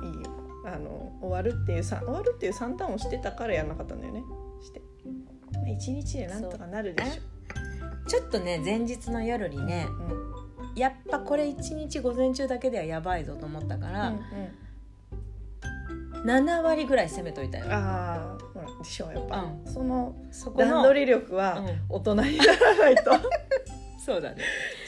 [0.04, 0.30] いいよ。
[0.66, 4.24] あの終わるっていうさ終わるっていう算段をしてたからやんなかったんだよね。
[4.62, 4.82] して。
[5.54, 7.10] まあ一日でなんとかなるでしう。
[8.06, 9.92] んちょっとね前日の夜にねょ、
[10.70, 10.80] うん。
[10.80, 14.20] やっぱこれ一日午前中だけではやばいぞと思ったから、うん
[16.26, 17.66] 7割ぐらい攻めといたよ。
[17.70, 21.82] ああほらでしょやっぱ、うそのそこの段取り力はうん。
[21.90, 23.12] 大人にならないと
[24.08, 24.38] そうだね。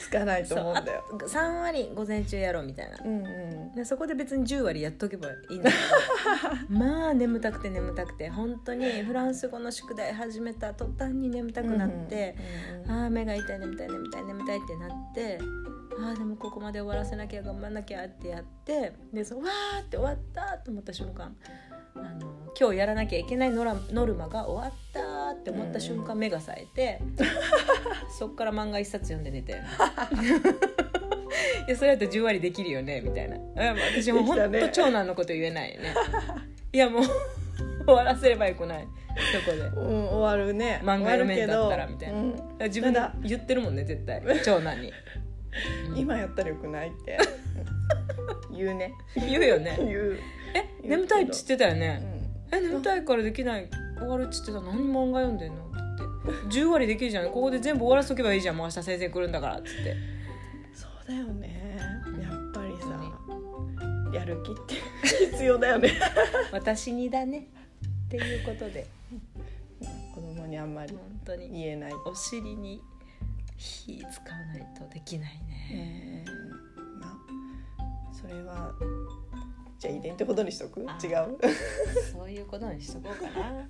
[0.00, 1.04] つかないと思うんだよ。
[1.12, 2.96] 3割午前中やろうみたいな。
[3.04, 3.74] うんうん。
[3.74, 6.72] でそこで別に10割やっとけばいいんだけど。
[6.74, 8.30] まあ眠たくて眠たくて。
[8.30, 12.34] 本当にフランス語の宿題始めた途端に眠たくなって、
[12.86, 15.38] うんうんああ目が痛い眠たい眠たい眠たいってなって。
[16.02, 18.94] ああでもここまで終わらせなきゃ頑張んなきゃってやって。
[19.12, 21.36] でそうわーって終わったと思った瞬間
[21.94, 27.00] あの今日やらなきゃいけないノラノルマが終わったって思った瞬間、目が冴えて
[28.18, 29.54] そっから漫画一冊読んで寝て。
[31.66, 33.36] いやそれだと10割できるよねみたいな。
[33.36, 35.94] あ私も本当、長男のこと言えないよね。
[36.72, 37.02] いやもう
[37.86, 38.88] 終わらせればよくない。
[39.44, 39.62] そこで。
[39.62, 40.80] うん、終わるね。
[40.82, 42.18] 漫画読めんだったらみたいな。
[42.18, 44.22] うん自分で言ってるもんね絶対。
[44.44, 44.92] 長男に、
[45.88, 45.98] うん。
[45.98, 47.16] 今やったらよくないって。
[47.16, 47.49] うん
[48.54, 48.94] 言うね。
[49.16, 49.76] 言うよね。
[49.78, 50.18] 言う、
[50.54, 51.94] え眠たいっつってたようね、
[52.52, 53.68] ん、え眠たいからできない。
[53.98, 54.60] 終わるっつってた。
[54.60, 55.80] 何漫画読んでんのって。
[56.26, 57.26] 言って10割できるじゃん。
[57.30, 58.56] ここで全部終わらせとけばいいじゃん。
[58.56, 59.96] もう明日先生来るんだからっつって。
[60.74, 61.78] そうだよね。
[62.20, 63.00] やっぱりさ
[64.12, 64.74] やる気って
[65.32, 65.92] 必要だよね。
[66.52, 67.46] 私にだね。
[68.06, 68.86] っていうことで。
[70.14, 71.50] 子供にあんまり本当に。
[71.50, 72.82] 言えない、お尻に
[73.56, 76.24] 火使わないとできないね。
[76.26, 76.30] え。
[76.30, 76.39] ーまあ
[78.20, 78.72] それは
[79.78, 80.80] じゃあ遺伝ってことにしとく？
[80.80, 80.86] 違う？
[80.86, 81.28] あ
[82.12, 83.68] そういうことにしとこうかな。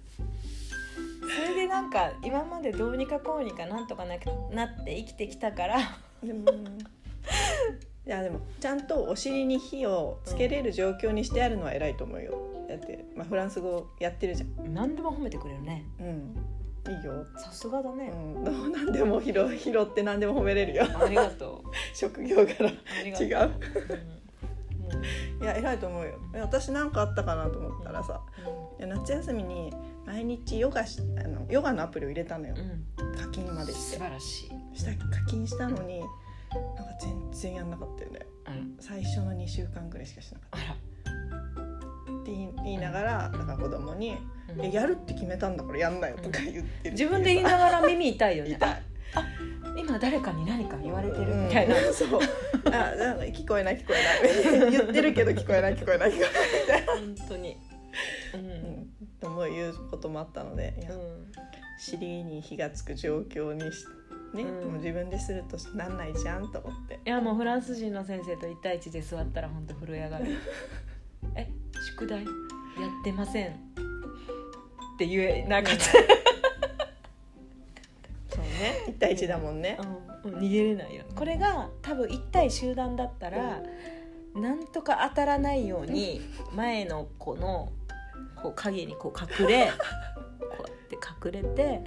[1.22, 4.16] それでなんか今までどうにかこうにかなんとかな
[4.53, 5.78] なって生きてきたから。
[6.22, 6.51] でも
[8.07, 12.34] いやでもちゃんとお尻に火をつけれる状況にしてあるのは偉いと思うよ。
[12.68, 14.74] だって、まあ、フランス語やってるじゃん。
[14.74, 15.84] 何でも褒めてくれるね。
[16.01, 16.34] うん。
[16.92, 20.86] いいよ、さすがだね、うん、どうなんでも拾拾って何でも褒めれるよ。
[20.98, 21.70] ありがとう。
[21.94, 22.70] 職業柄
[23.20, 23.53] 違う。
[23.90, 24.20] うん
[25.41, 26.18] いや偉いと思うよ。
[26.34, 28.20] え私なんかあったかなと思ったらさ、
[28.78, 29.72] いや夏休みに
[30.07, 32.55] 毎日ヨガしあのヨガのアプリを入れたのよ。
[32.57, 33.16] う、ん。
[33.16, 33.97] 課金までして。
[33.97, 34.78] 素晴らしい。
[34.78, 36.09] した課金したのになんか
[37.01, 38.20] 全然やんなかったよね。
[38.80, 40.72] 最初の2週間ぐらいしかしなかった。
[42.12, 44.16] って言いながらだから子供に
[44.57, 44.61] 「うん。
[44.64, 48.51] えやるって決めたんだからやんなよ」とか言ってる自分で言いながら耳痛いよね。
[48.51, 48.70] 痛い。
[48.70, 48.82] あ
[49.76, 51.94] 今誰かに何か言われてるみたいな、うん。
[51.94, 52.20] そう。
[52.66, 52.92] あ
[53.32, 54.70] 聞こえない聞こえない。
[54.70, 56.26] 言ってるけど聞こえない聞こえない聞こ
[56.68, 56.78] えな。
[56.78, 57.56] い本当に。
[58.34, 58.90] うん、うん
[59.20, 61.32] とも言うこともあったのでうん。
[61.78, 63.86] 尻に火がつく状況にし
[64.34, 64.70] ね、うん。
[64.72, 67.00] もう自分でするとなんないじゃんと思って。
[67.04, 70.26] いやもうフランス人の先生と一対一で座ったら本当震え上がる。
[71.36, 71.48] え
[71.96, 72.24] 宿題？
[72.24, 73.50] やってません。
[73.50, 73.52] っ
[74.98, 75.82] て言えなかった、
[78.61, 78.84] ね。
[78.88, 79.78] 1対1だもんね、
[80.24, 83.62] うん、逃げれないよこれが多分一対集団だったら
[84.34, 86.20] なんとか当たらないように
[86.54, 87.72] 前の子の
[88.42, 89.70] こう影にこう隠れ
[90.38, 90.96] こうやって
[91.26, 91.82] 隠れて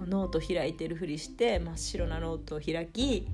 [0.00, 3.28] ノート開いてるふりして真っ白なノートを開き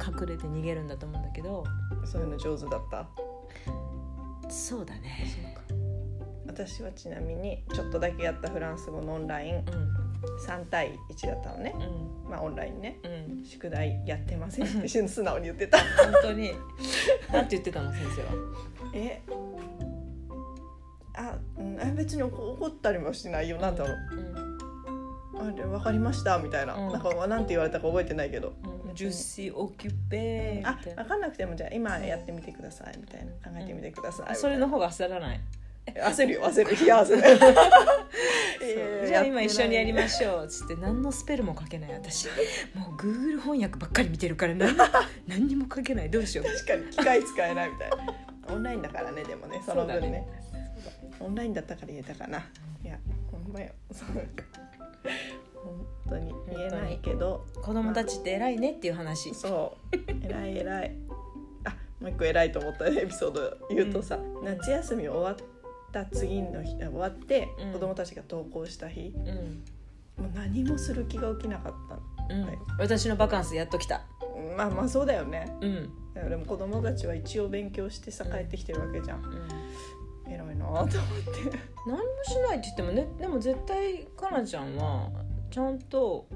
[0.00, 1.64] 隠れて逃げるんだと思うんだけど。
[2.04, 3.06] そういうの上手だった？
[4.48, 5.56] そうだね。
[6.46, 9.56] 私はちなみにちょっとだけやったフランス語のオンライン。
[9.56, 9.97] うん
[10.46, 11.74] 3対1だったのね。
[11.76, 12.30] うん。
[12.30, 12.98] まあオンラインね。
[13.04, 13.08] う
[13.40, 13.44] ん。
[13.44, 14.66] 宿題やってません。
[14.66, 15.78] って素直に言ってた。
[15.78, 15.86] 本
[16.22, 16.52] 当に。
[17.32, 18.28] なんて言ってたの先生は？
[18.94, 19.22] え？
[21.14, 23.58] あ、う別に怒怒ったりもしないよ。
[23.58, 23.96] なんだろう。
[25.40, 26.38] あれ分かりました。
[26.38, 26.92] みたいな、うん。
[26.92, 28.54] なんかなんて言われたか覚えてないけど、
[28.88, 28.94] うん。
[28.94, 32.98] ジュッシーオキュペみあ分かんなくてもじゃあ今やってみてください。
[32.98, 33.32] みたいな。
[33.32, 34.36] 考えてみてください。
[34.36, 35.40] それの方が焦らない？
[35.96, 36.76] 焦るよ焦る。
[36.76, 37.16] 冷や汗
[39.08, 42.26] じゃあ今一緒にやりましょうっつって何のスペルも書けない私。
[42.74, 44.76] もう Google 翻訳ばっかり見てるから何
[45.26, 46.10] 何にも書けない。
[46.10, 46.46] どうしよう。
[46.46, 47.96] 確かに機械使えないみたいな。
[48.50, 50.26] オンラインだからねでもねその分ね。
[51.20, 52.38] オンラインだったから言えたかな。
[52.84, 52.98] いや
[53.30, 53.70] ほんまよ。
[53.92, 54.08] そう
[55.54, 57.46] 本当に言えないけど。
[57.62, 59.34] 子供たちって偉いねっていう話。
[59.34, 59.96] そう。
[60.24, 60.96] 偉い偉い。
[61.64, 65.36] あもう一個偉いと思ったエピソード言うとさ、夏休み終わっ
[65.92, 67.72] た次の日終わって、うん。
[67.72, 69.12] 子供たちが登校した日。
[69.16, 71.74] うん、もう何もする気が起きなかっ
[72.28, 72.42] たうん。
[72.44, 72.58] はい。
[72.78, 74.02] 私のバカンスやっときた。
[74.20, 75.52] のまあまあそうだよね。
[75.60, 80.98] うん、でも子供たちは一応勉強してさ帰ってきてるわけじゃん、うん、偉いなと思って。
[81.86, 85.10] 何もしないって言ってもねでも絶対かなちゃんは
[85.50, 86.26] ちゃんと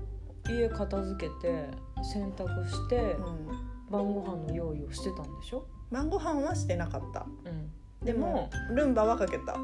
[0.48, 1.66] 家片付けて
[2.02, 3.72] 洗濯してうん。
[3.92, 7.26] 晩ご飯の用意をしてたんでしょ、晩ご飯はしてなかった。
[7.44, 7.70] うん、
[8.04, 9.54] でもルンバはかけた。
[9.54, 9.58] う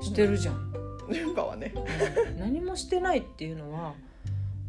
[0.00, 0.72] ん、してるじゃん、
[1.08, 1.72] ルンバはね。
[1.74, 2.38] うん。
[2.38, 3.94] 何もしてないっていうのは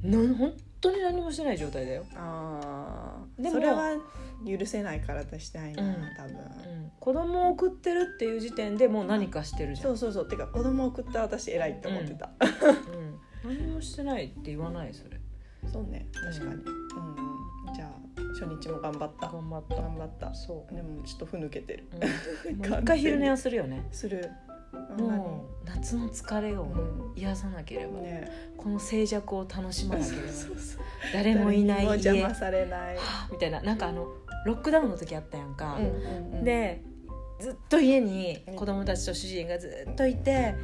[0.01, 3.97] なん本当に何もしてない状態だよ、ああでもそれは
[4.45, 5.93] 許せないから出したいな、うん。
[6.17, 6.35] 多分。
[6.35, 6.37] う
[6.87, 9.87] ん、子供を送ってるっていう時点でもう何かしてるじゃん。
[9.87, 10.27] そうそうそう。
[10.27, 12.31] てか子供送った私偉いって思ってた、
[13.43, 15.19] うん、何もしてないって言わないそれ。
[15.71, 16.07] そうね。
[16.13, 17.32] 確かに、うん
[18.43, 19.27] 初日も頑張った。
[19.27, 19.75] 頑張った。
[19.75, 20.33] 頑張った。
[20.33, 21.87] そでもちょっとふぬけてる。
[22.45, 23.87] う、うん、 もう一回昼寝はするよね。
[23.91, 24.29] する。
[24.97, 27.13] もう夏の疲れをうん。
[27.15, 28.29] 癒さなければ、ね。
[28.57, 30.27] この静寂を楽しまなければ。
[30.29, 30.81] そうそう
[31.13, 31.91] 誰もいない家。
[32.11, 33.61] 邪魔されない、はあみたいな。
[33.61, 34.07] なんかあの
[34.45, 35.77] ロックダウンの時あったやんか、
[36.43, 36.83] で
[37.39, 40.55] ずっと家に子供たちと主人がずっといて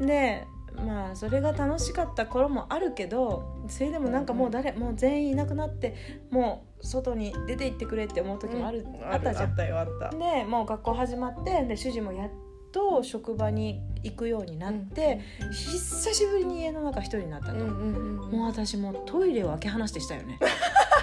[0.00, 5.94] でまあそれが楽しかった頃もあるけどそれでもなんかもう誰、もう全員いなくなって
[6.30, 10.10] もう外に出て行ってくれって思う時もある、うんあったじゃんあったよあった。
[10.10, 12.30] でもう学校始まってで主人もやっ
[12.72, 15.20] と職場に行くようになって、
[15.52, 18.30] 久しぶりに家の中一人になったと、うんうんうんうん。
[18.32, 20.38] もう私もうトイレを開け放してしたよね。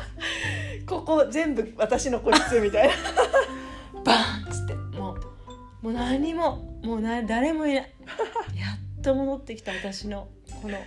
[0.85, 2.93] ここ全部私の個室みたいな。
[4.03, 4.75] バーンっつって。
[4.97, 7.95] もうもう何ももうな誰もいない。
[8.55, 8.67] や
[8.99, 10.27] っと戻ってきた私の
[10.61, 10.77] この。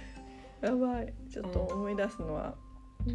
[0.61, 1.13] やばい。
[1.31, 2.55] ちょっと思い出すのは、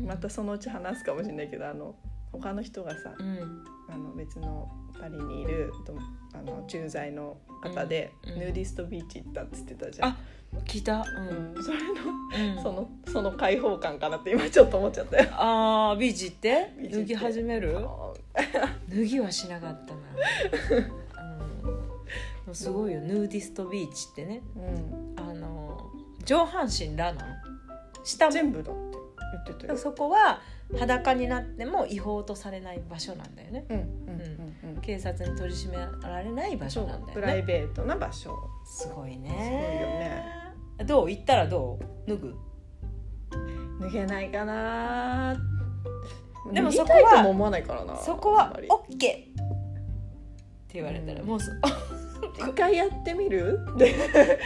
[0.06, 1.96] またそのうち話すかもしれないけどあの
[2.32, 3.64] 他の人がさ、うん。
[3.92, 4.70] あの別の
[5.00, 5.98] パリにいると
[6.34, 8.34] あの駐在の方で、うん。
[8.34, 8.40] うん。
[8.40, 10.10] ヌーディストビーチ行ったって言ってたじゃん。
[10.10, 10.18] あ
[10.66, 11.00] 聞いた。
[11.00, 11.60] う、うん。
[11.60, 11.86] ん、それの
[12.56, 15.30] うん、そのその開放感かなって今ちょっと思っちゃったよ。
[15.34, 16.72] あービーチ行って？
[16.92, 17.80] 脱ぎ始める
[18.88, 20.00] 脱ぎはしなかったな、
[22.48, 23.02] うん、すごいよ。
[23.02, 24.44] ヌーディストビーチってね。
[24.56, 25.90] うん、あの
[26.24, 27.34] 上半身らなの
[28.04, 28.32] 下も？
[28.32, 28.99] 全部だって
[29.32, 29.78] 言ってたよ。
[29.78, 30.40] そこは
[30.78, 33.66] 裸になっても違法とされない場所なんだよね。
[33.70, 33.86] うんうん
[34.64, 34.76] うん。
[34.76, 34.82] うん。
[34.82, 35.78] 警察に取り締め
[36.08, 38.36] られない場所なんだプライよねベートな場所。
[38.66, 39.30] すごいね。
[39.30, 40.26] すごいよね。
[40.86, 41.10] どう？
[41.12, 42.10] 行ったらどう？
[42.10, 42.36] 脱ぐ？
[43.82, 45.36] 脱げないかな。
[46.54, 47.96] でもそこは思わないからな。
[47.98, 48.68] そこはあんまり。
[48.68, 48.80] OK
[50.74, 51.28] 言われたら、うん。
[51.28, 51.52] もうそ
[52.40, 53.60] 一回やってみる？
[53.76, 54.40] って。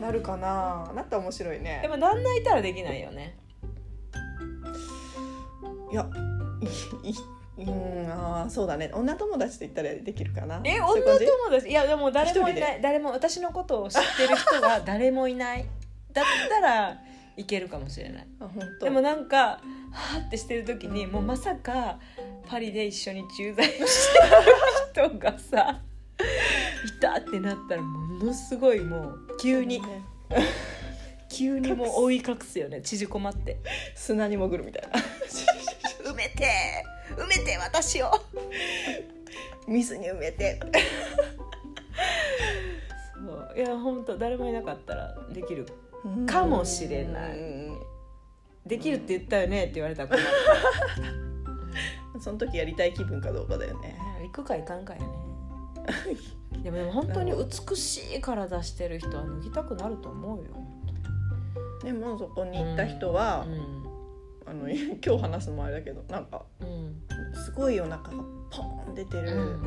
[0.00, 0.92] なるかな。
[0.94, 1.80] なったら面白いね。
[1.82, 3.38] でも旦那いたらできないよね。
[3.45, 3.45] い
[5.96, 6.06] や
[7.02, 7.14] いい
[7.58, 8.90] うんあーそうだね。
[8.92, 10.60] 女友達と言ったらできるかな。
[10.64, 11.68] え女友達？
[11.68, 12.80] いやでも誰もいない。
[12.82, 15.66] 誰も私のことを知ってる人が誰もいない。
[16.12, 16.98] だったら
[17.36, 18.26] いけるかもしれない。
[18.40, 18.84] あ本当。
[18.84, 21.98] でもなんかはーってしてる時にもうまさか
[22.46, 23.72] パリで一緒に駐在し
[24.92, 25.80] てる人がさ
[26.86, 30.02] いたってなったらものすごいもう急にね。
[31.28, 32.80] 急にもう追い隠すよね。
[32.82, 33.58] 縮こまって。
[33.94, 34.98] 砂に潜るみたいな。
[34.98, 35.02] 埋
[36.16, 36.84] めて
[37.16, 38.10] 埋めて私を
[39.68, 40.60] 水に埋めて。
[43.14, 45.66] そういや本当誰もいなかったらできる
[46.26, 47.38] かもしれない。
[47.38, 47.42] う
[47.72, 47.78] ん
[48.66, 49.64] できるって言ったよね？
[49.64, 50.24] って言われたら困る
[52.20, 53.96] その時やりたい気分かどうかだよね。
[54.24, 55.06] 行くか行かんかやね。
[56.64, 60.46] でもでも本当に美しい体してる人は脱ぎたくなると思うよ
[61.84, 63.85] でもそこに行った人は、うん
[64.48, 67.02] あの今日話すのもあれだけどなんかうん
[67.34, 68.10] すごいお腹が
[68.50, 69.62] ポン出てうる、ん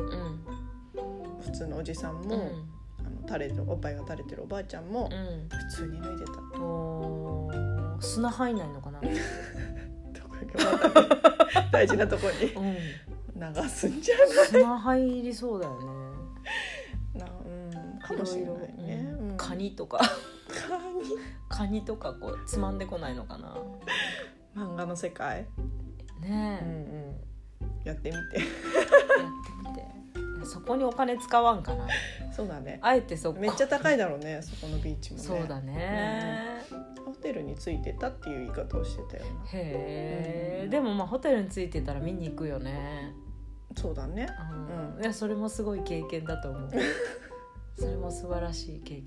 [1.42, 2.68] 普通のおじさんも、うん。
[2.98, 5.48] あの垂れてるおっぱいが垂れてるおばあちゃんも、うん。
[5.48, 6.32] 普通に脱いでた。
[6.32, 9.00] うんおー砂入んないのかな？
[11.72, 12.74] 大事なとこにうん。
[12.74, 14.28] 流すんじゃない？
[14.48, 15.78] 砂入りそうだよ
[17.14, 17.20] ね。
[17.20, 17.28] な、う
[17.96, 19.14] ん、かもしれないね。
[19.18, 19.36] うん。
[19.36, 19.98] カニとか。
[19.98, 20.04] カ
[20.78, 21.04] ニ？
[21.48, 23.56] カニとかこうつまんでこないのかな？
[24.56, 25.46] 漫画の世界、
[26.22, 28.20] うんねうん、やってみて。
[28.34, 28.48] え、やっ
[29.64, 30.00] てみて。
[30.44, 31.86] そこにお金使わんかな。
[32.34, 32.78] そうだね。
[32.82, 33.40] あえてそこ。
[33.40, 35.24] めっちゃ高いだろうねそこのビーチもね。
[35.24, 36.62] そうだね、
[37.04, 40.70] ホテルについてたっていう言い方をしてたよへえ、うん。
[40.70, 43.14] でもまあホテルについてたら見に行くよね、
[43.74, 44.28] なそうだね。
[44.68, 45.02] うんうん。
[45.02, 46.70] いやそれもすごい経験だと思う。
[47.78, 49.06] それも素晴らしい経験。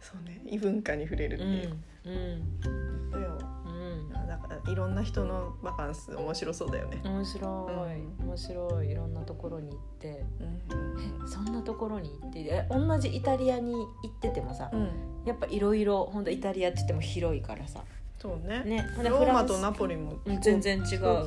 [0.00, 0.40] そうね。
[0.46, 1.70] 異文化に触れるってうんいう。
[1.70, 4.26] うんことよ、うん。
[4.26, 8.90] だからいろんな人のバカンス面白そうだよね、面白い、う面白い。
[8.90, 10.24] いろんなところに行って。
[10.40, 11.24] うん。
[11.24, 12.40] えそんなところに行って。
[12.40, 14.90] え同じイタリアに行っててもさ、うん、
[15.24, 17.84] やっぱいろいろ本当イタリアって言っても広いからさ。
[18.18, 18.62] そうね。
[18.64, 18.86] ね。
[19.02, 21.26] ローマとナポリもうん全然違う。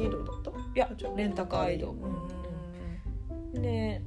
[0.76, 1.91] いやレンタカー移動。
[1.91, 4.01] うんで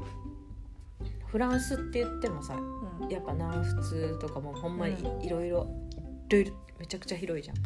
[1.27, 3.09] フランスって言ってもさうん。
[3.09, 5.96] やっぱ南仏とかもほんまにういろいろい
[6.31, 7.61] ろいろめちゃくちゃ広いじゃん、う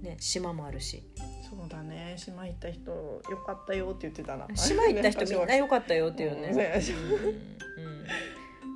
[0.00, 0.02] ん。
[0.02, 1.02] ね、島もあるし。
[1.48, 2.14] そうだね。
[2.16, 4.46] 島行った人よかったよって言ってたな。
[4.54, 6.82] 島行った人みんな良かったよっていうね、 うんね。
[7.76, 7.88] うんう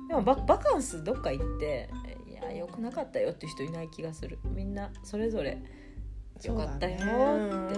[0.05, 0.07] ん。
[0.07, 1.89] でもババカンスどっか行って
[2.27, 4.39] いや良くなかったよっていう人いない気がする。
[4.43, 5.57] みんなそれぞれ
[6.43, 7.75] 良かったよって、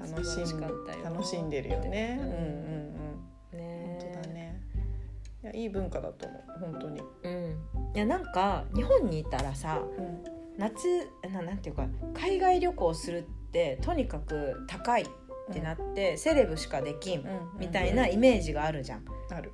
[0.00, 0.38] 楽し
[1.02, 2.18] 楽しんでるよね。
[2.20, 2.77] ううん
[5.54, 7.00] やいい文化だと思う本当に。
[7.22, 7.58] うん。
[7.94, 10.86] いやなんか日本にいたらさうん夏
[11.32, 13.22] ななんていうか海外旅行するっ
[13.52, 15.06] てとにかく高いっ
[15.52, 17.26] てなって、セレブしかできん、うん
[17.58, 19.04] みたいなイメージがあるじゃん。
[19.30, 19.52] ある。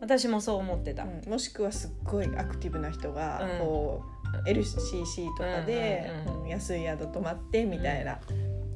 [0.00, 1.30] 私もそう思ってた、うん。
[1.30, 3.58] もしくはすっごいアクティブな人がうん。
[3.58, 4.02] こ
[4.46, 6.48] う LCC とかでうんうんうんうん。
[6.48, 8.18] 安い宿泊まってみたいな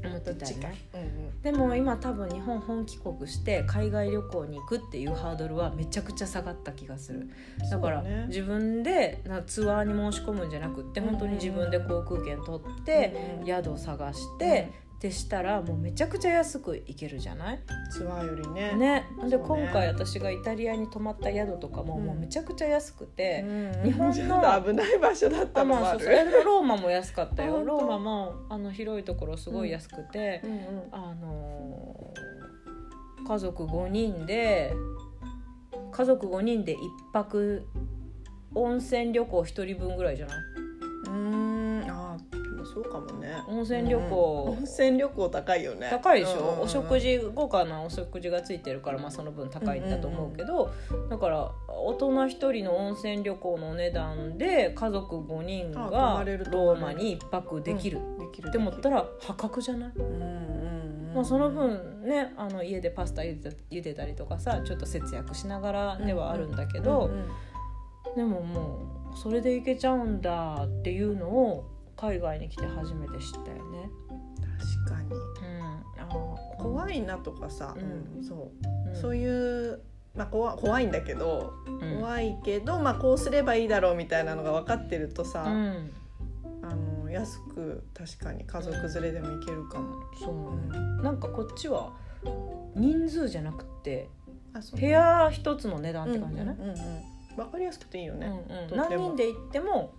[0.05, 0.79] 思ってたよかね。
[0.95, 1.43] うんうん。
[1.43, 7.29] でも今多分日本本帰国して海外旅行に行くっていうハードルはめちゃくちゃ下がった気がする。
[7.71, 14.71] だから自分でなツアーに申し込むんじゃなくって本当に自分で航空券取ってうんうん宿を探して
[15.01, 17.61] ってしたらもうめちゃくちゃ安く行けるじゃない？
[17.91, 18.75] ツアーよりね。
[18.75, 19.07] ね。
[19.31, 22.05] で今回私がイタリアに泊まった宿とかもうん。
[22.05, 23.83] もうめちゃくちゃ安くて、うん。
[23.85, 25.99] 日本のちょっと危ない場所だったあのもあるまあそ
[26.29, 27.65] うそうローマも安かったよ。
[27.65, 30.59] ローマもあの広いところすごい安くて、うんうん
[30.93, 32.21] あのー
[33.27, 34.73] 家族5人で
[35.93, 36.79] 家族5人で1
[37.13, 37.65] 泊
[38.55, 40.37] 温泉旅行1人分ぐらいじゃない？
[41.07, 41.50] うーん
[42.73, 43.35] そうかもね。
[43.49, 44.45] 温泉旅行。
[44.49, 44.59] うん。
[44.59, 45.89] 温泉旅行高いよね。
[45.91, 50.71] 高いでしょ、うお食事豪華なお食事がついてるから、まあ、その分高いんだと思うけど、
[51.09, 60.25] だから大人1人の温泉旅行のお値段で家族5人がローマに1泊できる、できるって思ったら破格じゃない、うんうんう
[61.13, 67.11] んまあ、その分ねあの家でパスタ茹でた茹でたりとかさちょっと節約しながらではあるんだけど、
[68.17, 73.91] でももうそれでいけちゃうんだっていうのを海外に来て初めて知ったよね。
[74.85, 75.15] 確かに。
[75.15, 75.63] うん、
[75.99, 76.63] あー。
[76.63, 78.17] 怖いなとかさ、うん。
[78.19, 78.89] うんそう。
[78.89, 78.97] うん。
[78.97, 79.83] そういう、
[80.15, 81.99] まあ、怖怖いんだけど、うん。
[81.99, 85.91] 怖いけど、まあ、こうすればいいだろうみたいなのが分かってるとさ、うん。
[86.63, 89.95] あの安く確かに家族連れでも行けるかも。
[90.19, 90.35] そう。
[90.35, 91.03] うん。
[91.03, 91.93] なんかこっちは
[92.75, 94.09] 人数じゃなくて
[94.75, 98.77] 部屋一つの値段って感じじゃない、うんうんうんうんわかりやすくていいよね、うんうん。
[98.77, 99.95] 何人で行っても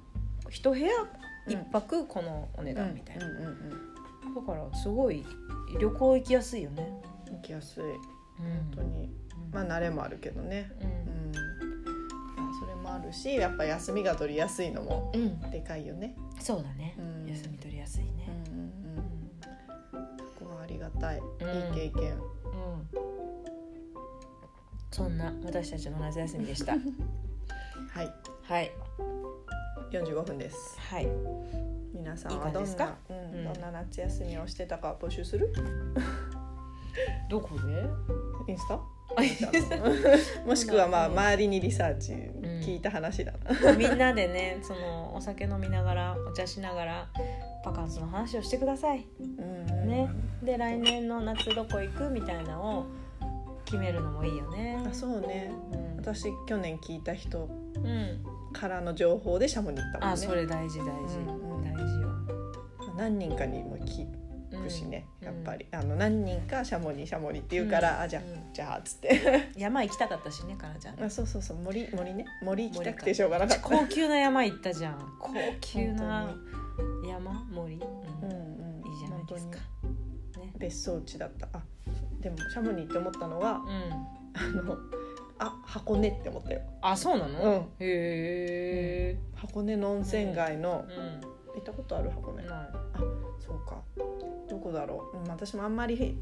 [0.50, 0.90] 一部屋
[1.48, 3.92] 一泊このお値段みたいな、うんうんうん
[4.34, 5.26] だからすごい
[5.78, 7.84] 旅行行きやすいよね、うん行きやすい。
[7.84, 9.10] うん、本当に。
[9.52, 10.72] まあ慣れもあるけどね。
[10.80, 11.32] ううん。
[12.60, 16.16] それもあるしやっぱ休みが取りやすいのもうん、でかいよね。
[16.40, 17.28] そうだね、うん。
[17.28, 18.28] 休み取りやすいね。
[18.52, 18.64] うんうん
[20.00, 20.18] うん。
[20.40, 21.18] そこはありがたい。
[21.18, 22.14] いいうん経験。
[22.14, 22.22] うん、
[24.92, 26.74] そんな私たちの夏休みでした。
[27.94, 28.14] はい。
[28.44, 28.72] はい
[29.92, 30.78] 45分です。
[30.80, 31.08] はい。
[31.94, 32.96] 皆さんはどんな感じですか？
[33.10, 33.54] うんうん。
[33.54, 35.54] どんな夏休みをしてたか募集する？
[37.30, 37.50] どこ
[38.48, 38.52] で？
[38.52, 38.80] インスタ？
[40.48, 42.14] もしくはまあ周りにリサーチ
[42.66, 47.10] 聞いた話だな、みんなでねそのお酒飲みながらお茶しながら
[47.66, 49.06] バカンスの話をしてください。
[49.20, 49.66] うん。
[49.90, 50.10] ね。
[50.42, 52.10] で来年の夏どこ行く？
[52.10, 52.86] みたいなのを
[53.66, 54.82] 決めるのもいいよね。
[54.90, 55.52] あそうね。
[55.74, 58.24] うん、私去年聞いた人うん、
[58.54, 60.14] からの情報でシャモに行ったもんね。
[60.14, 61.64] あそれ大事大事、うんうん。
[61.64, 62.10] 大事よ、
[62.98, 64.06] 何人かにも聞
[64.54, 65.28] うんくしね、うん。
[65.28, 65.66] やっぱり。
[65.72, 68.02] あの何人かシャモニーシャモニーって言うから、うん。
[68.04, 68.54] あじゃあ、うん。
[68.54, 69.52] じゃあっつって。
[69.58, 71.04] 山行きたかったしねかなちゃん。
[71.04, 72.26] あそうそうそう森森ね。
[72.44, 73.64] 森行きたくてしょうがなかった。
[73.64, 75.00] 高級な山行ったじゃん。
[75.20, 76.28] 高級な
[76.78, 77.34] 本山？
[77.52, 77.82] 森、うん。
[77.82, 78.92] うんうん。
[78.92, 79.60] いいじゃないですか。
[80.36, 80.54] 本ね。
[80.58, 81.48] 別荘地だった。
[81.54, 81.62] あ
[82.20, 83.72] でもシャモニーって思ったのはうん。
[84.34, 84.78] あの
[85.42, 86.62] あ箱根って思ったよ。
[86.82, 87.54] あそうなの、うん。
[87.80, 89.18] へえ。
[89.36, 91.56] 箱根の温泉街の、うん。
[91.56, 92.44] 行ったことある箱根。
[92.44, 92.70] ない。
[93.40, 93.82] そうか。
[94.48, 96.18] どこだろう、うん、私もあんまり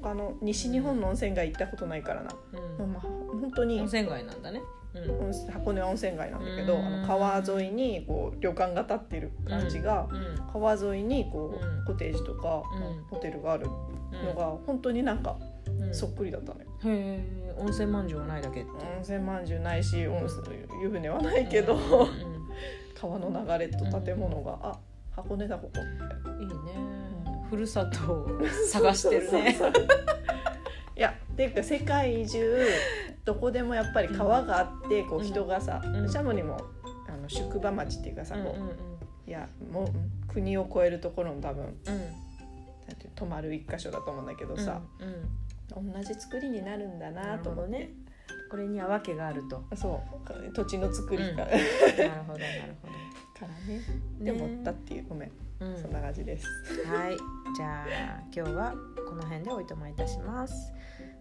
[0.00, 2.34] 他の西日本の温泉街行ったことないからな、
[2.78, 2.84] うん。
[2.84, 4.60] うんまあ、本当に温泉街なんだね。
[4.94, 5.52] うん。
[5.52, 6.84] 箱根は温泉街なんだけど、うん。
[6.84, 10.52] あの川沿いにこう旅館が建ってる感じが、うん。
[10.52, 11.84] 川沿いにこう、うん。
[11.84, 13.04] コテージとか、うん。
[13.08, 13.68] ホテルがある
[14.12, 14.26] うん。
[14.26, 15.51] のが本当になんかうん
[15.92, 16.66] そっくりだったのよ。
[16.84, 18.68] へえ温泉まんじゅうはないだけ温
[19.02, 21.80] 泉まんじゅうないし温泉湯船はないけど、うん
[22.94, 24.78] 川の流れと建物が、あ
[25.10, 25.80] 箱根だここ
[26.24, 26.54] うんいいね。
[27.26, 27.48] うん。
[27.48, 28.28] ふるさとを
[28.70, 29.56] 探してるね
[30.96, 32.64] いやっていうか世界中
[33.24, 36.08] どこでもやっぱり川があってこううん人がさ、うん。
[36.08, 36.58] シャモにも
[37.08, 38.76] あの宿場町っていうかさ、こううんうん。
[39.26, 41.74] いやもううん国を越えるところの多分うん。
[43.14, 45.14] 泊まる一箇所だと思うんだけどさ、うんうん
[45.70, 47.90] 同じ作りになるんだなと思って、ね。
[48.50, 49.64] これには訳があると。
[49.74, 50.00] そ
[50.48, 50.52] う。
[50.52, 51.98] 土地の作りから,、うん。
[51.98, 52.88] なるほどなるほ
[53.42, 53.80] からね。
[54.18, 55.06] どで思ったっていう。
[55.08, 55.76] ごめん、うん。
[55.80, 56.46] そんな感じです。
[56.86, 57.16] はい。
[57.56, 58.74] じゃあ今日は
[59.08, 60.72] この辺でおいとまいたします。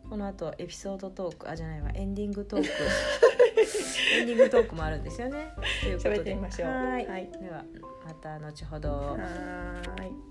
[0.09, 1.89] この後エピソードトークあじゃないわ。
[1.93, 2.67] エンディングトーク。
[4.19, 5.53] エンディングトークもあるんですよね。
[5.81, 6.15] ということで。
[6.17, 6.69] 喋ってみましょう。
[6.69, 7.07] はい。
[7.07, 7.31] はい。
[7.31, 7.63] では
[8.05, 8.89] また後ほど。
[8.91, 9.17] は
[10.01, 10.30] い、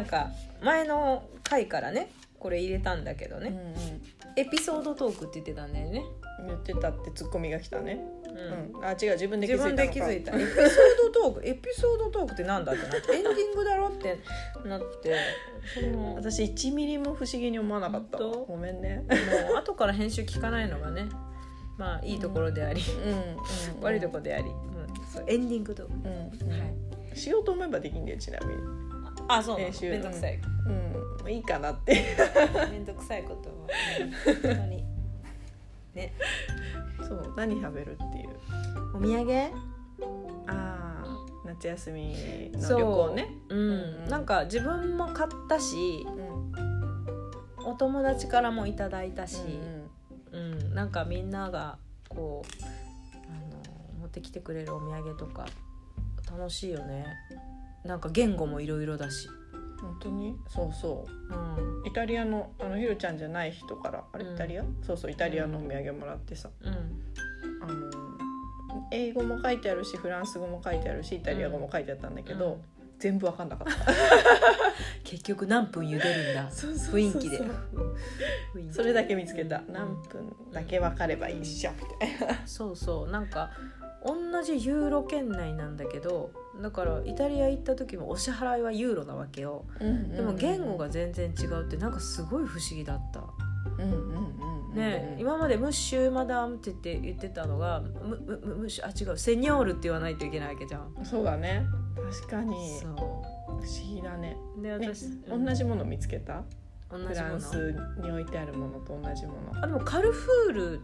[0.00, 0.30] なんか
[0.62, 6.02] 前の回からねこれ入れたんだけどうんうね、ん、エピソードトークって言ってたんだよね、
[6.46, 8.00] 言ってたってツッコミが来たね。
[8.24, 8.78] うん。
[8.78, 9.92] うん、あ違う自分で気自づいたのか。
[9.92, 10.36] 分で気づいた。
[10.36, 11.44] エピソードトーク。
[11.46, 13.12] エピソードトークってなんだってなって。
[13.12, 14.18] エンディングだろって
[14.64, 15.16] なって。
[15.74, 19.04] そのも私1ミリも不思議に思わなかったごめんね。
[19.52, 21.08] う後から編集聞かないのがね
[21.76, 27.16] まあいいところであり、うん、うん、悪いところであり、うん、そうエンディングトーク、うん、うん、はい。
[27.18, 28.89] しようと思えばできんだよちなみに。
[29.32, 29.70] あそうなの？
[29.70, 30.40] 編集めんどくさい。
[31.22, 32.04] うん、いいかなって。
[32.70, 33.54] めんどくさいことは、
[34.00, 34.84] うん本当に。
[35.94, 36.12] ね。
[37.06, 38.28] そう、何食べるっていう。
[38.94, 39.32] お土産？
[40.46, 41.04] ああ、
[41.44, 42.14] 夏休み
[42.54, 43.28] の旅行ね。
[43.48, 43.54] う。
[43.54, 43.62] ん、う
[44.06, 44.08] ん。
[44.08, 49.42] なんか自分も買ったしうん、お友達からもいただいたし、
[50.32, 50.38] うん。
[50.38, 50.38] う
[50.70, 50.74] ん。
[50.74, 51.78] なんかみんなが
[52.08, 52.48] こう
[53.28, 53.32] あ
[53.94, 55.46] の持ってきてくれるお土産とか
[56.30, 57.06] 楽しいよね
[57.84, 59.28] なんか言語もいろいろだし、
[59.80, 60.36] 本当に？
[60.48, 61.32] そうそう。
[61.34, 61.82] ん。
[61.82, 64.34] うイタリアのあのひろちゃんじゃない人からあれうん。
[64.34, 66.72] イタリア、そうそうイタリアのお土産もらってさ、うん、
[67.62, 67.90] あの
[68.92, 72.60] 英語も書いてあるしフランス語も書いてあるしイタリア語も書いてあったんだけど、うん。
[72.98, 73.92] 全部わかんなかった。
[75.04, 76.48] 結局何分茹でるんだ？
[76.52, 77.40] 雰囲気で。
[78.70, 79.72] それだけ見つけた、うん。
[79.72, 81.78] 何分だけ分かればいいっしょみ
[82.18, 83.10] たいな、そうそう。
[83.10, 83.50] なんか
[84.04, 86.30] 同じユーロ圏内なんだけど
[86.62, 89.64] だからイタリア行った時もお支払いはユーロなわけよ。
[89.78, 93.24] でも言語が全然違うってなんかすごい不思議だった。
[94.74, 97.90] ね、今までムッシュマダムって言って言ってたのがム
[98.24, 100.92] ムムムッシュあ違うセニョールって言わないといけないわけじゃん。
[101.04, 101.64] そうだね。
[101.96, 102.78] 確かに。
[102.78, 104.36] そ不思議だね。
[104.56, 105.44] うでね私、うん。
[105.44, 106.44] 同じもの見つけた？
[106.88, 107.14] フ同じもの。
[107.14, 109.62] ランスに置いてあるものと同じもの。
[109.62, 110.80] あでもカルフール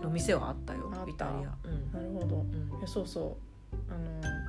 [0.00, 1.56] の店はあったよイタリア。
[1.64, 1.92] うん。
[1.92, 2.46] なるほど。
[2.80, 2.86] うん。
[2.86, 3.36] そうそ
[3.72, 3.76] う。
[3.88, 4.43] あの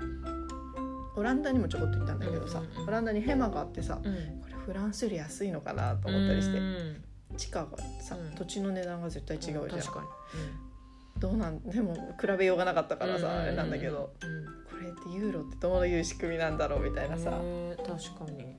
[1.16, 2.88] オランダにもちょこっと行ったんだけどさ、うんうんうん。
[2.88, 4.14] オランダにヘマがあってさうん。
[4.42, 7.04] これフランスより安いのかなと思ったりしてうん
[7.38, 8.36] 地価がさ、うん。
[8.36, 14.46] 土地の値段が絶対違うじゃん、確かに、どうなんでも比べようがなかったからさ、うんあれなんだけどうん。
[14.70, 17.88] これってユーロってどういう仕組みなんだろうみたいなさ、ね確
[18.26, 18.56] かに。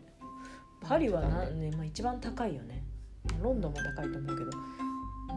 [0.82, 2.84] パリはな、ねまあ、一番高いよね。
[3.42, 4.50] ロンドンも高いと思うけど。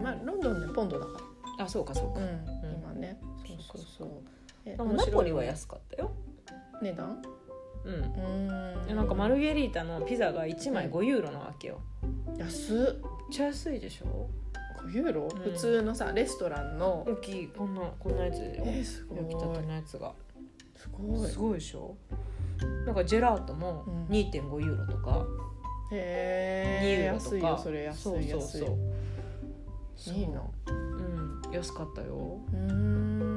[0.02, 1.12] まあロンドンねポンドだか
[1.60, 2.20] あそうかそうか、
[2.64, 3.20] 今ね。
[3.46, 4.10] そうそうそう。
[4.66, 6.12] えでもナポリは安かったよ
[6.82, 7.22] 値段？
[7.86, 8.84] うん。
[8.84, 11.80] うでなんかマルゲリータのピザが1枚5ユーロなわけよ。
[12.38, 12.78] 安っ。
[12.78, 12.88] めっ
[13.32, 14.30] ちゃ安いでしょ
[14.88, 15.30] ？5ユーロ、うん。
[15.30, 17.06] 普通のさレストランの。
[17.08, 19.18] 大きいこんなこんなやつよえーすごい。
[19.20, 20.14] 焼きたてのやつが。
[20.76, 21.30] すごい。
[21.30, 21.96] すごいでしょ？
[22.86, 24.06] なんかジェラートもうん。
[24.08, 25.26] 2.5ユーロとか、
[25.92, 27.36] へ2ユえーロとか。
[27.36, 30.16] 安いよそれ安いそうそう安いそう。
[30.16, 30.24] い。
[30.24, 30.42] いな。
[30.68, 31.42] うん。
[31.54, 32.40] 安かったよ。
[32.52, 33.29] うーん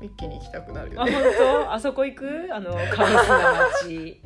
[0.00, 1.72] 一気に行きたくなるよあね本当？
[1.72, 2.48] あそこ行く？
[2.52, 4.20] あのカブスな街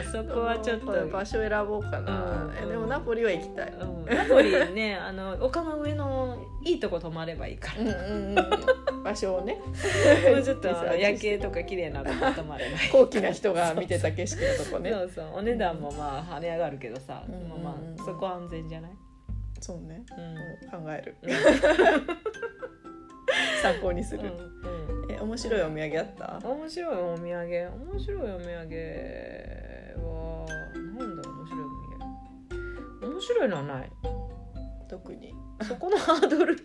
[0.00, 2.56] あそこはちょっと、場所選ぼうかな、うん。
[2.56, 7.82] えでもナポリは行きたい、うん、ナポリね あの丘の上のいいとこ泊まればいいから。
[7.82, 9.58] うんうんうん、場所をね。
[10.30, 12.90] もうちょっと夜景とか綺麗なとこ泊まればいい。
[12.90, 14.90] 高貴な人が見てた景色のとこね。
[14.96, 15.26] そうそう。
[15.34, 18.92] お値段もまあ跳ね上がるけどさ、うんでもまあそこは安全じゃない、
[19.60, 20.78] そうね、うん。
[20.78, 20.84] うん。
[20.84, 21.16] 考える。
[21.22, 21.30] うん。
[23.62, 26.40] 参考にする、うんえ面白いお土産あった？
[26.48, 27.24] うん、面白いお土産。
[27.24, 28.50] 面白いお土産
[30.02, 30.46] は
[30.98, 31.74] なんだろう面白いお土
[33.06, 33.12] 産。
[33.12, 33.90] 面白いのはない。
[34.88, 35.34] 特に。
[35.62, 36.56] そこのハードル。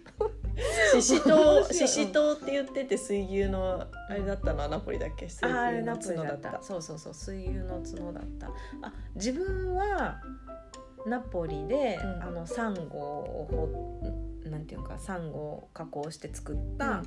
[0.99, 4.59] ししとうししとうって言ってて水牛のあれだったの？
[4.63, 5.29] はナポリだっけ？
[5.29, 6.51] 水牛のポリだっ角だった。
[6.57, 7.13] たそうそうそう。
[7.13, 8.47] 水牛の角だった。
[8.81, 10.19] あ自分は
[11.05, 12.23] ナポリで、うん。
[12.23, 17.03] あのサンゴをほなんていうのかサンゴを加工して作った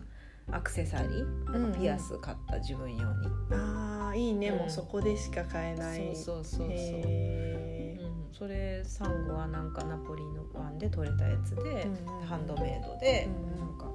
[0.53, 4.59] アクセサリー、うんピアス買った自分用に、ああいいね、うん。
[4.59, 6.15] もうそこでしか買えない。
[6.15, 13.87] そうそうそうそう、へうん、それサンゴはなんかナポリの湾で取れたやつで、うんうんハンドメイドで、うんなんか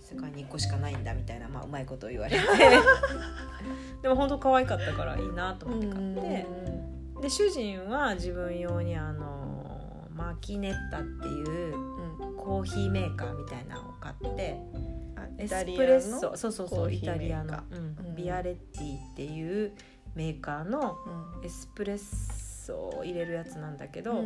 [0.00, 2.44] 世界に1個しかないんだみたいな、まあ、うまいこと言われて。
[4.02, 6.46] でも本当可愛かったからいいなと思って買って、
[7.22, 11.93] で主人は自分用にあのマキネッタっていううん
[12.36, 14.56] コーヒーメーカーみたいなのを買って
[15.16, 17.58] あエスプレッのソそうそうそうイタリアの、
[18.16, 19.72] ビアレッティっていう
[20.14, 21.44] メーカーのうん。
[21.44, 24.24] エスプレッソを入れるやつなんだけど、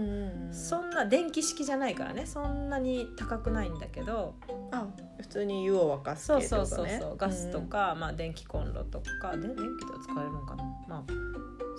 [0.53, 4.35] そんな電気式じゃないからねそんなに高くないんだけど
[4.71, 4.87] あ
[5.21, 10.65] 普通に湯を沸かすそうそうそうそうガスとか、まあ、電気コンロとかで電気では使えるのかな。
[10.87, 11.05] まあ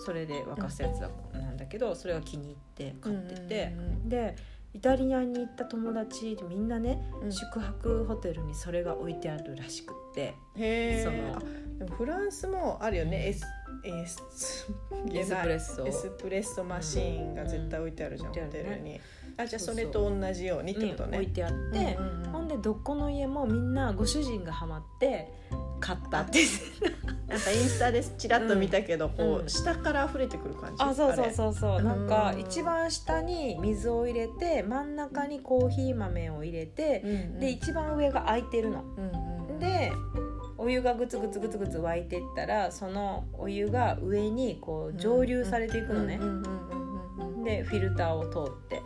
[0.05, 3.75] それで沸かすやつだなんだけどそれが気に入って買ってて、
[4.05, 4.36] で
[4.74, 7.32] イタリアに行った友達みんなね、うん。
[7.32, 10.22] 宿泊ホテルにそれが置いてあるらしくって。
[10.22, 13.28] へえそのでもフランスもあるよね。
[13.28, 13.45] エス
[13.84, 14.67] エス
[15.11, 15.88] エスプレッソ。
[15.88, 16.63] エスプレッソ。
[16.63, 18.45] マシーンが絶対置いてあるじゃん、うん。
[18.45, 18.99] ホテルに。
[19.38, 21.17] あじゃあそれと同じようにってにことね。
[21.17, 22.32] 置いてあって、うんうんうん。
[22.32, 25.34] ほんでどこの家もみんなご主人がハマって
[25.80, 26.39] 買ったって
[27.30, 29.45] なんかインスタでちらっと見たけど、こうん。
[29.45, 30.84] う下から溢れてくる感じ。
[30.84, 31.82] あそうそううそうそう。
[31.82, 38.84] なんかうん一番下に水を入れて真ん中にコーヒー豆を入れて、んうん、で一番上が空いてるの。
[38.97, 39.91] うんうん、で
[40.57, 46.19] お湯がグツグツグツグツ沸いていったらそのお湯が上にこう蒸留されていくのね。
[47.45, 48.82] でフィルターを通って。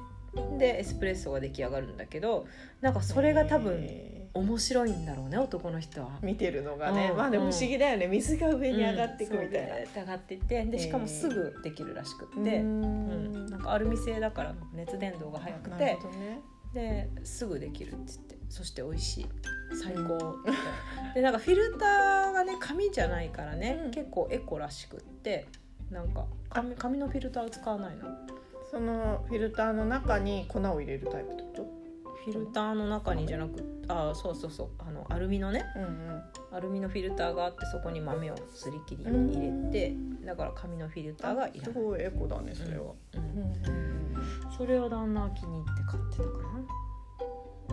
[0.58, 2.48] でエスプレッソが出来上がるんだけど
[2.82, 6.08] なんかそれが多分へ面白いんだろうね男の人は。
[6.22, 8.08] ー見てるのがね、うんまあでも不思議だよね。
[8.08, 13.46] 水が上に上がっていくみたいな、うん上がっていってでしかもすぐできるらしくって、ううん。
[13.48, 15.98] なんかアルミ製だから熱伝導が早くなてね。
[16.74, 18.38] ですぐできるって言って。
[18.50, 19.28] そして美味しい。
[19.84, 20.02] 最高。
[20.02, 20.44] っ
[21.14, 23.92] てでなんかフィルターがね紙じゃないからね、うん。
[23.92, 25.48] 結構エコらしくって。
[25.92, 28.08] なんか紙紙のフィルターを使わないの。
[28.72, 31.73] そのフィルターの中に粉を入れるタイプってこ
[32.26, 36.24] フィルターの中にじゃなくあそうそうそうあのアルミのねとうん。
[36.56, 39.96] アルミのフィルターがあってそこに豆をすり切りに入れて
[40.26, 43.54] だから紙のフィルターがいらすない、ごいエコだねそれは、うん
[44.58, 46.30] それを旦那は気に入って買ってたか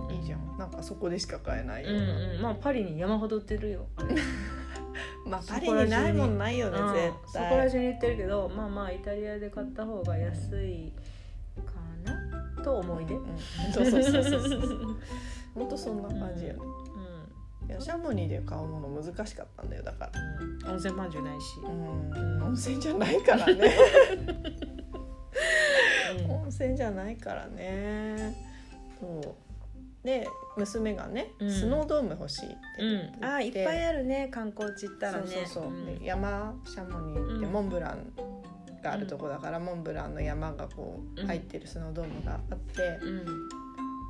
[0.08, 0.14] な。
[0.14, 0.58] いいじゃん。
[0.58, 1.96] なんかそこでしか買えないようん
[2.36, 2.42] うん。
[2.42, 3.86] まあパリに山ほど売ってるよ。
[5.26, 6.94] まあそパリにないもんないよねうん。
[6.94, 10.92] 絶そこら対中に売ってるけどまあまあイタリアで買った方が安い。
[10.92, 11.09] かな
[12.62, 13.38] と思い出、うんうん。
[13.72, 14.96] そうそうそうそうそう。
[15.54, 16.52] 本当そんな感じや。
[16.52, 16.58] ね、
[17.68, 20.10] ういやシャモニーで買うもの難しかったんだよだか
[20.64, 20.72] ら。
[20.72, 22.42] 温泉まんじゅうないし、うん。
[22.42, 23.74] 温泉じゃないからね。
[26.24, 26.30] うん。
[26.30, 28.36] 温泉じゃないからね。
[29.00, 29.34] そう。
[30.06, 31.50] で娘がね、うん。
[31.50, 35.26] スノードーム欲しいってうん言って、あーいっぱいあるね観光地行ったらね。
[35.26, 37.52] そうそうそう、山シャモニーってうん。
[37.52, 38.12] モンブラン
[38.82, 43.26] があるとこだから、モンブランの山がこううん入ってるスノードームがあって、うん。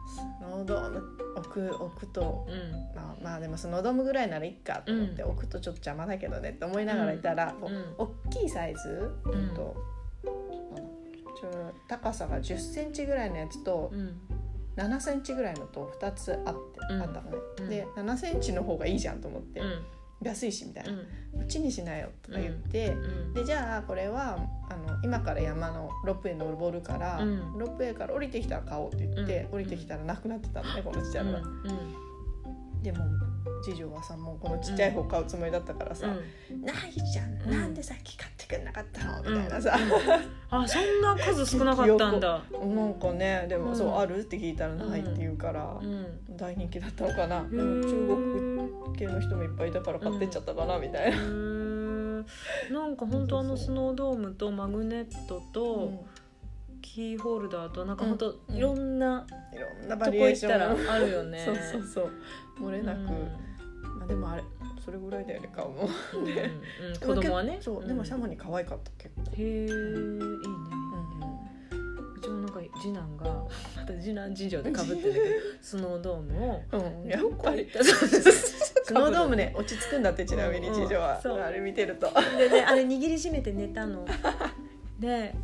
[0.06, 1.02] スノードーム
[1.36, 2.96] 置く置くとうん。
[2.96, 5.30] まあまあでもスノードームぐらいならいっかと思って、うん。
[5.30, 7.54] 置くとちょっと邪魔だけどねって思いながらいたら、
[7.98, 9.54] お大きいサイズうん。
[9.54, 9.76] と、
[11.88, 14.20] 高さが1 0ンチぐらいのやつとうん。
[14.76, 17.02] 7センチぐらいのと2つあって、うん。
[17.02, 17.68] あったのね、うん。
[17.68, 19.82] で7センチの方がいいじゃんと思って、うん
[20.22, 20.98] 安いしみたいな、うん
[21.32, 23.34] うちにしなよとか言って、うん。
[23.34, 24.36] でじゃあこれは
[24.68, 27.56] あの今から山のロープウェイ登るから、うん。
[27.56, 29.54] ロープウェイから降りてきたら買おうって言って、うん。
[29.54, 31.40] 降りてきたらなくなってたのねこのちっちゃいのが、
[32.82, 32.98] でも
[33.62, 36.06] 次女はさもうこのちっちゃい方買うつもりだったからさ
[36.62, 37.50] 「ないじゃん、うん。
[37.50, 39.76] なんでさっき買ってくんなかったの?」みたいなさ、
[40.50, 42.42] あそんな数少なかったんだ。
[42.52, 43.46] なんかね。
[43.48, 43.76] でも、うん。
[43.76, 46.36] そうあるって聞いたらないって言うから、うん。
[46.36, 51.16] 大人気だったのかな、中国系の人もいっぱいいたから買ってっちゃったかな、みたいな。
[52.70, 56.04] なんか本当あのスノードームとマグネットと
[56.82, 58.56] キーホルダーとなんか本当うん。
[58.56, 61.44] いろんないろんなバとこリエーショ行ったらンあるよね。
[61.44, 62.11] そうそうそう。
[62.61, 63.49] 漏れなく、うん
[63.99, 64.43] まあ、でもあれ
[64.84, 67.59] それぐらいだよね買うのうんうん子供はね。
[67.61, 69.72] そう、でもシャモに可愛かった結構、へえいいね。
[69.72, 71.11] うん
[72.16, 73.24] うちもなんか次男が
[73.76, 75.24] また次男次女でかぶってるけど
[75.62, 77.66] スノードームをうん、やっぱり。
[77.72, 81.41] スノードームね落ち着くんだってちなみにうん次女は、そう。
[81.41, 82.11] あれ見てると。
[82.36, 84.07] でねあれ握りしめて寝たの。
[84.99, 85.34] で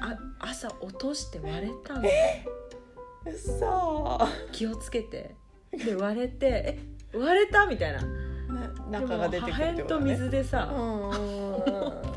[0.00, 2.02] あ朝落として割れたの。
[2.02, 4.18] うそ
[4.52, 5.34] 気をつけて。
[5.72, 6.78] で割れて「え
[7.14, 8.00] 割れた?」みたいな。
[8.90, 10.14] な中が出てくるってことね。
[10.16, 10.68] と水でうさ、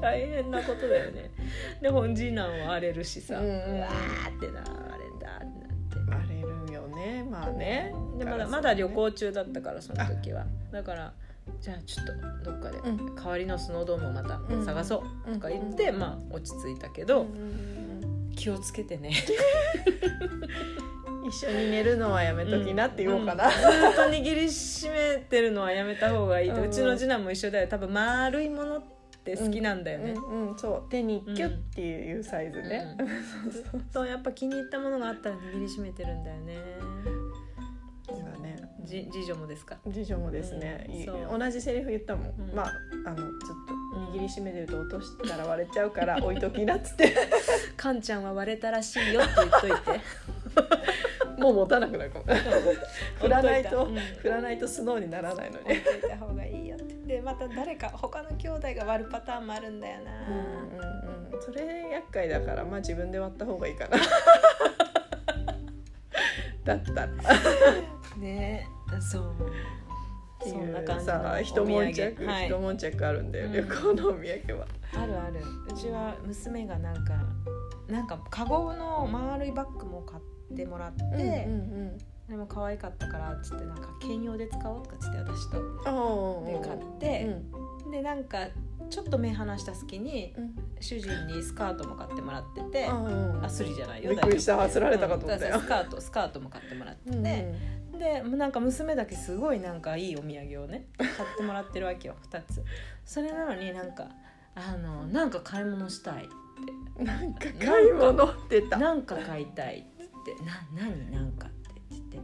[0.02, 1.30] 大変なことだよね。
[1.80, 3.50] で本次男は荒れるしさ、ううん。
[3.52, 6.16] わーってな割れたってなって。
[6.16, 7.24] 荒れるよね。
[7.30, 7.94] まあね。
[8.18, 10.46] でまだまだ旅行中だったからその時は。
[10.72, 11.14] だから
[11.62, 12.06] じゃあちょっ
[12.44, 13.16] とどっかでうん。
[13.16, 15.34] 代わりのスノードームをまた探そう。
[15.34, 17.28] とか言って、うんまあ落ち着いたけうど、
[18.36, 19.12] 気をつけてね。
[20.22, 20.26] う
[20.90, 20.93] ん
[21.26, 26.72] 一緒に寝るのはやめときなって言おうかな、んずっと握りしめてるのはやめた方がいいと、ううん。
[26.72, 27.68] ちの次男も一緒だよ。
[27.68, 28.84] 多分丸いものっ
[29.24, 30.90] て好きなんだよね、うんうんそう。
[30.90, 32.98] 手にキュッっていうサイズね、
[33.46, 33.52] うん。
[33.52, 36.58] ずっとやっぱ気に入ったものがあったら握りしめてるんだよね。
[38.10, 38.58] 今ね。
[38.84, 39.78] じ次女もですか？
[39.92, 41.06] 次女もですね、いうん。
[41.30, 41.40] そう。
[41.40, 42.54] 同じセリフ言ったもん、うん。
[42.54, 42.72] まあ
[43.06, 43.28] あのずっ
[44.04, 47.16] と握りしめてると落としたら割れちゃうから置いときなっつって。
[47.78, 50.02] カンちゃんは割れたらしいよって言っといて
[51.38, 52.26] もう持たなくなるかも。
[53.20, 53.96] 振らないと、うん。
[53.96, 56.94] 振らないとスノーにならないの置いねといた方がいいよって。
[57.16, 60.36] でまた誰か他の兄弟が割るパターンもあるんだよな、うん
[60.80, 61.42] うんうん。
[61.42, 63.98] それ厄介だからまあ自分で割った方がいいかな。
[66.64, 67.06] だったら。
[67.06, 67.10] っ
[68.20, 68.68] ね。
[69.02, 69.36] そう。
[70.46, 72.48] そんなう感じのさ一悶着、はい。
[72.48, 73.54] 一悶着あるんだよ、うん。
[73.54, 74.68] 旅行のお土産は。
[74.94, 75.42] あるある。
[75.70, 77.14] うちは娘がなんか
[77.88, 80.33] なんかカゴの丸いバッグも買って
[80.66, 81.98] もらって、うんうん
[82.30, 85.60] でも可愛かったからっつってなんか兼用で使おうとかっつって私と。
[85.60, 87.36] うんで買って、
[87.92, 88.48] でなんか
[88.90, 90.56] ちょっと目離した隙にうん。
[90.80, 95.56] 主人にスカートも買ってもらってて、うんあスリじゃないよびっくりした釣られたかと思ったよ。
[95.56, 95.62] うん。
[95.62, 97.24] スカートスカートも買ってもらってて、うん
[98.00, 102.64] でもうなんか娘だけすごいなんかいいお土産をね買ってもらってるわけよ2つ。
[103.06, 104.08] それなのになんか
[104.56, 106.28] あのなんか買い物したい
[106.98, 108.78] なんか買い物ってた。
[108.78, 109.93] なんか買いたいっつ
[110.24, 111.12] って「な何？
[111.12, 112.20] なんか」って言って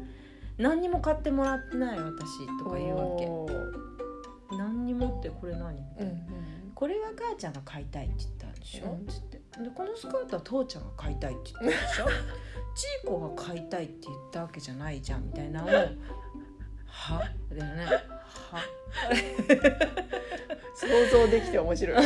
[0.57, 9.05] 何にも買ってもらってない私とか言うわけ何にもってこれ何、うんうんこれは母ちゃんが買いたいって言ったんでしょ、うん。
[9.05, 12.05] つってでこのスカートは父ちゃんが買いたいって言ったんでしょ
[12.73, 15.69] ちいこが買いたいって言ったわけじゃないじゃんみたいなのを
[16.87, 17.19] は？
[17.51, 18.61] だよねは？
[20.73, 21.97] 想像できて面白い。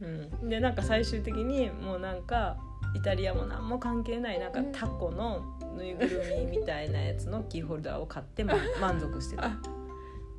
[0.00, 2.56] うん、でなんか最終的にもうなんか
[2.94, 4.52] イタリアも何も関係ないなん。
[4.52, 5.42] かタコの
[5.76, 9.46] ぬいぐるみみたいなやつのキーホルダーを買って、ま、 満足してた。
[9.46, 9.60] あ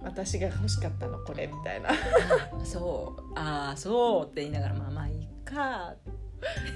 [0.02, 1.90] 私が欲しかったのこれみたいな。
[1.90, 1.94] あ
[2.64, 5.94] そうああそうって言いながらまあまあいいか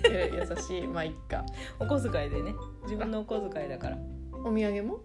[0.10, 1.46] え 優しいまあいっか。
[1.80, 2.54] お小遣いでね
[2.84, 3.98] 自分のお小遣いだから。
[4.32, 5.00] お土産も？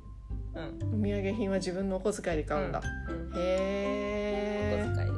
[0.55, 5.14] うん、お土産品は自分のお小遣いで買うんだ、うん、おへえ小遣い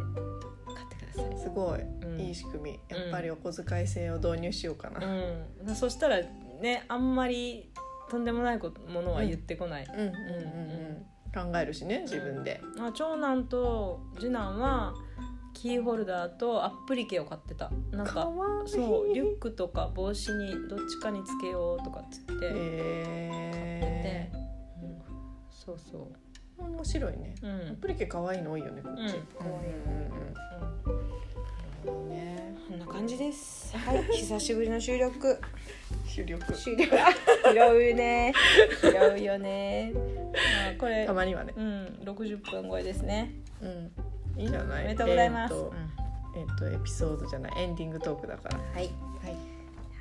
[1.47, 2.21] すごい、うん。
[2.21, 2.97] いい仕組み。
[2.97, 6.21] やっぱりお小遣い制を導入しようかな、うん、そしたら
[6.61, 7.71] ねあんまり
[8.11, 11.07] とんでもないことものは言ってこない、うん、うんうんうん
[11.53, 14.95] 考えるしね自分で、あ長男と次男は
[15.53, 17.71] キーホルダーとアップリケを買ってた。
[17.93, 18.29] なんか
[18.67, 24.33] そうリュックとか帽子にどっちかにつけようとかっつって、でへえ
[24.83, 24.99] うん
[25.51, 26.11] そうそ
[26.59, 26.65] う。
[26.65, 27.35] 面白いね。
[27.43, 29.27] うん、アプリケ可愛いの多いよねこっち、うん。
[29.39, 29.55] 可愛い。
[29.55, 30.11] うんうん。
[30.11, 31.26] うん
[31.93, 32.55] ね。
[32.69, 35.41] こんな感じですはい久しぶりの収録。
[36.07, 38.33] 主力終了拾うね。
[38.81, 39.93] 拾うよね。
[39.95, 41.53] まあこれたまにはね。
[41.57, 43.33] うん60分超えですね。
[43.61, 43.91] うん。
[44.41, 44.49] いい？
[44.49, 44.85] じゃない。
[44.85, 45.75] おめでとうございます、えーと
[46.37, 47.63] えっとエピソードじゃない。
[47.63, 48.59] エンディングトークだから。
[48.59, 48.77] はい。
[48.77, 48.91] はい。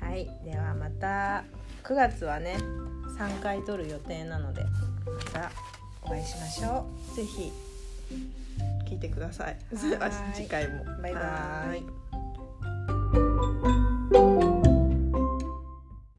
[0.00, 1.44] はいではまた
[1.82, 2.56] 9月はね
[3.18, 5.50] 3回撮る予定なのでまた
[6.02, 7.50] お会いしましょぜひ
[8.86, 9.56] 聞いてください。
[10.32, 10.84] 次回も。
[11.02, 11.82] バイバイ。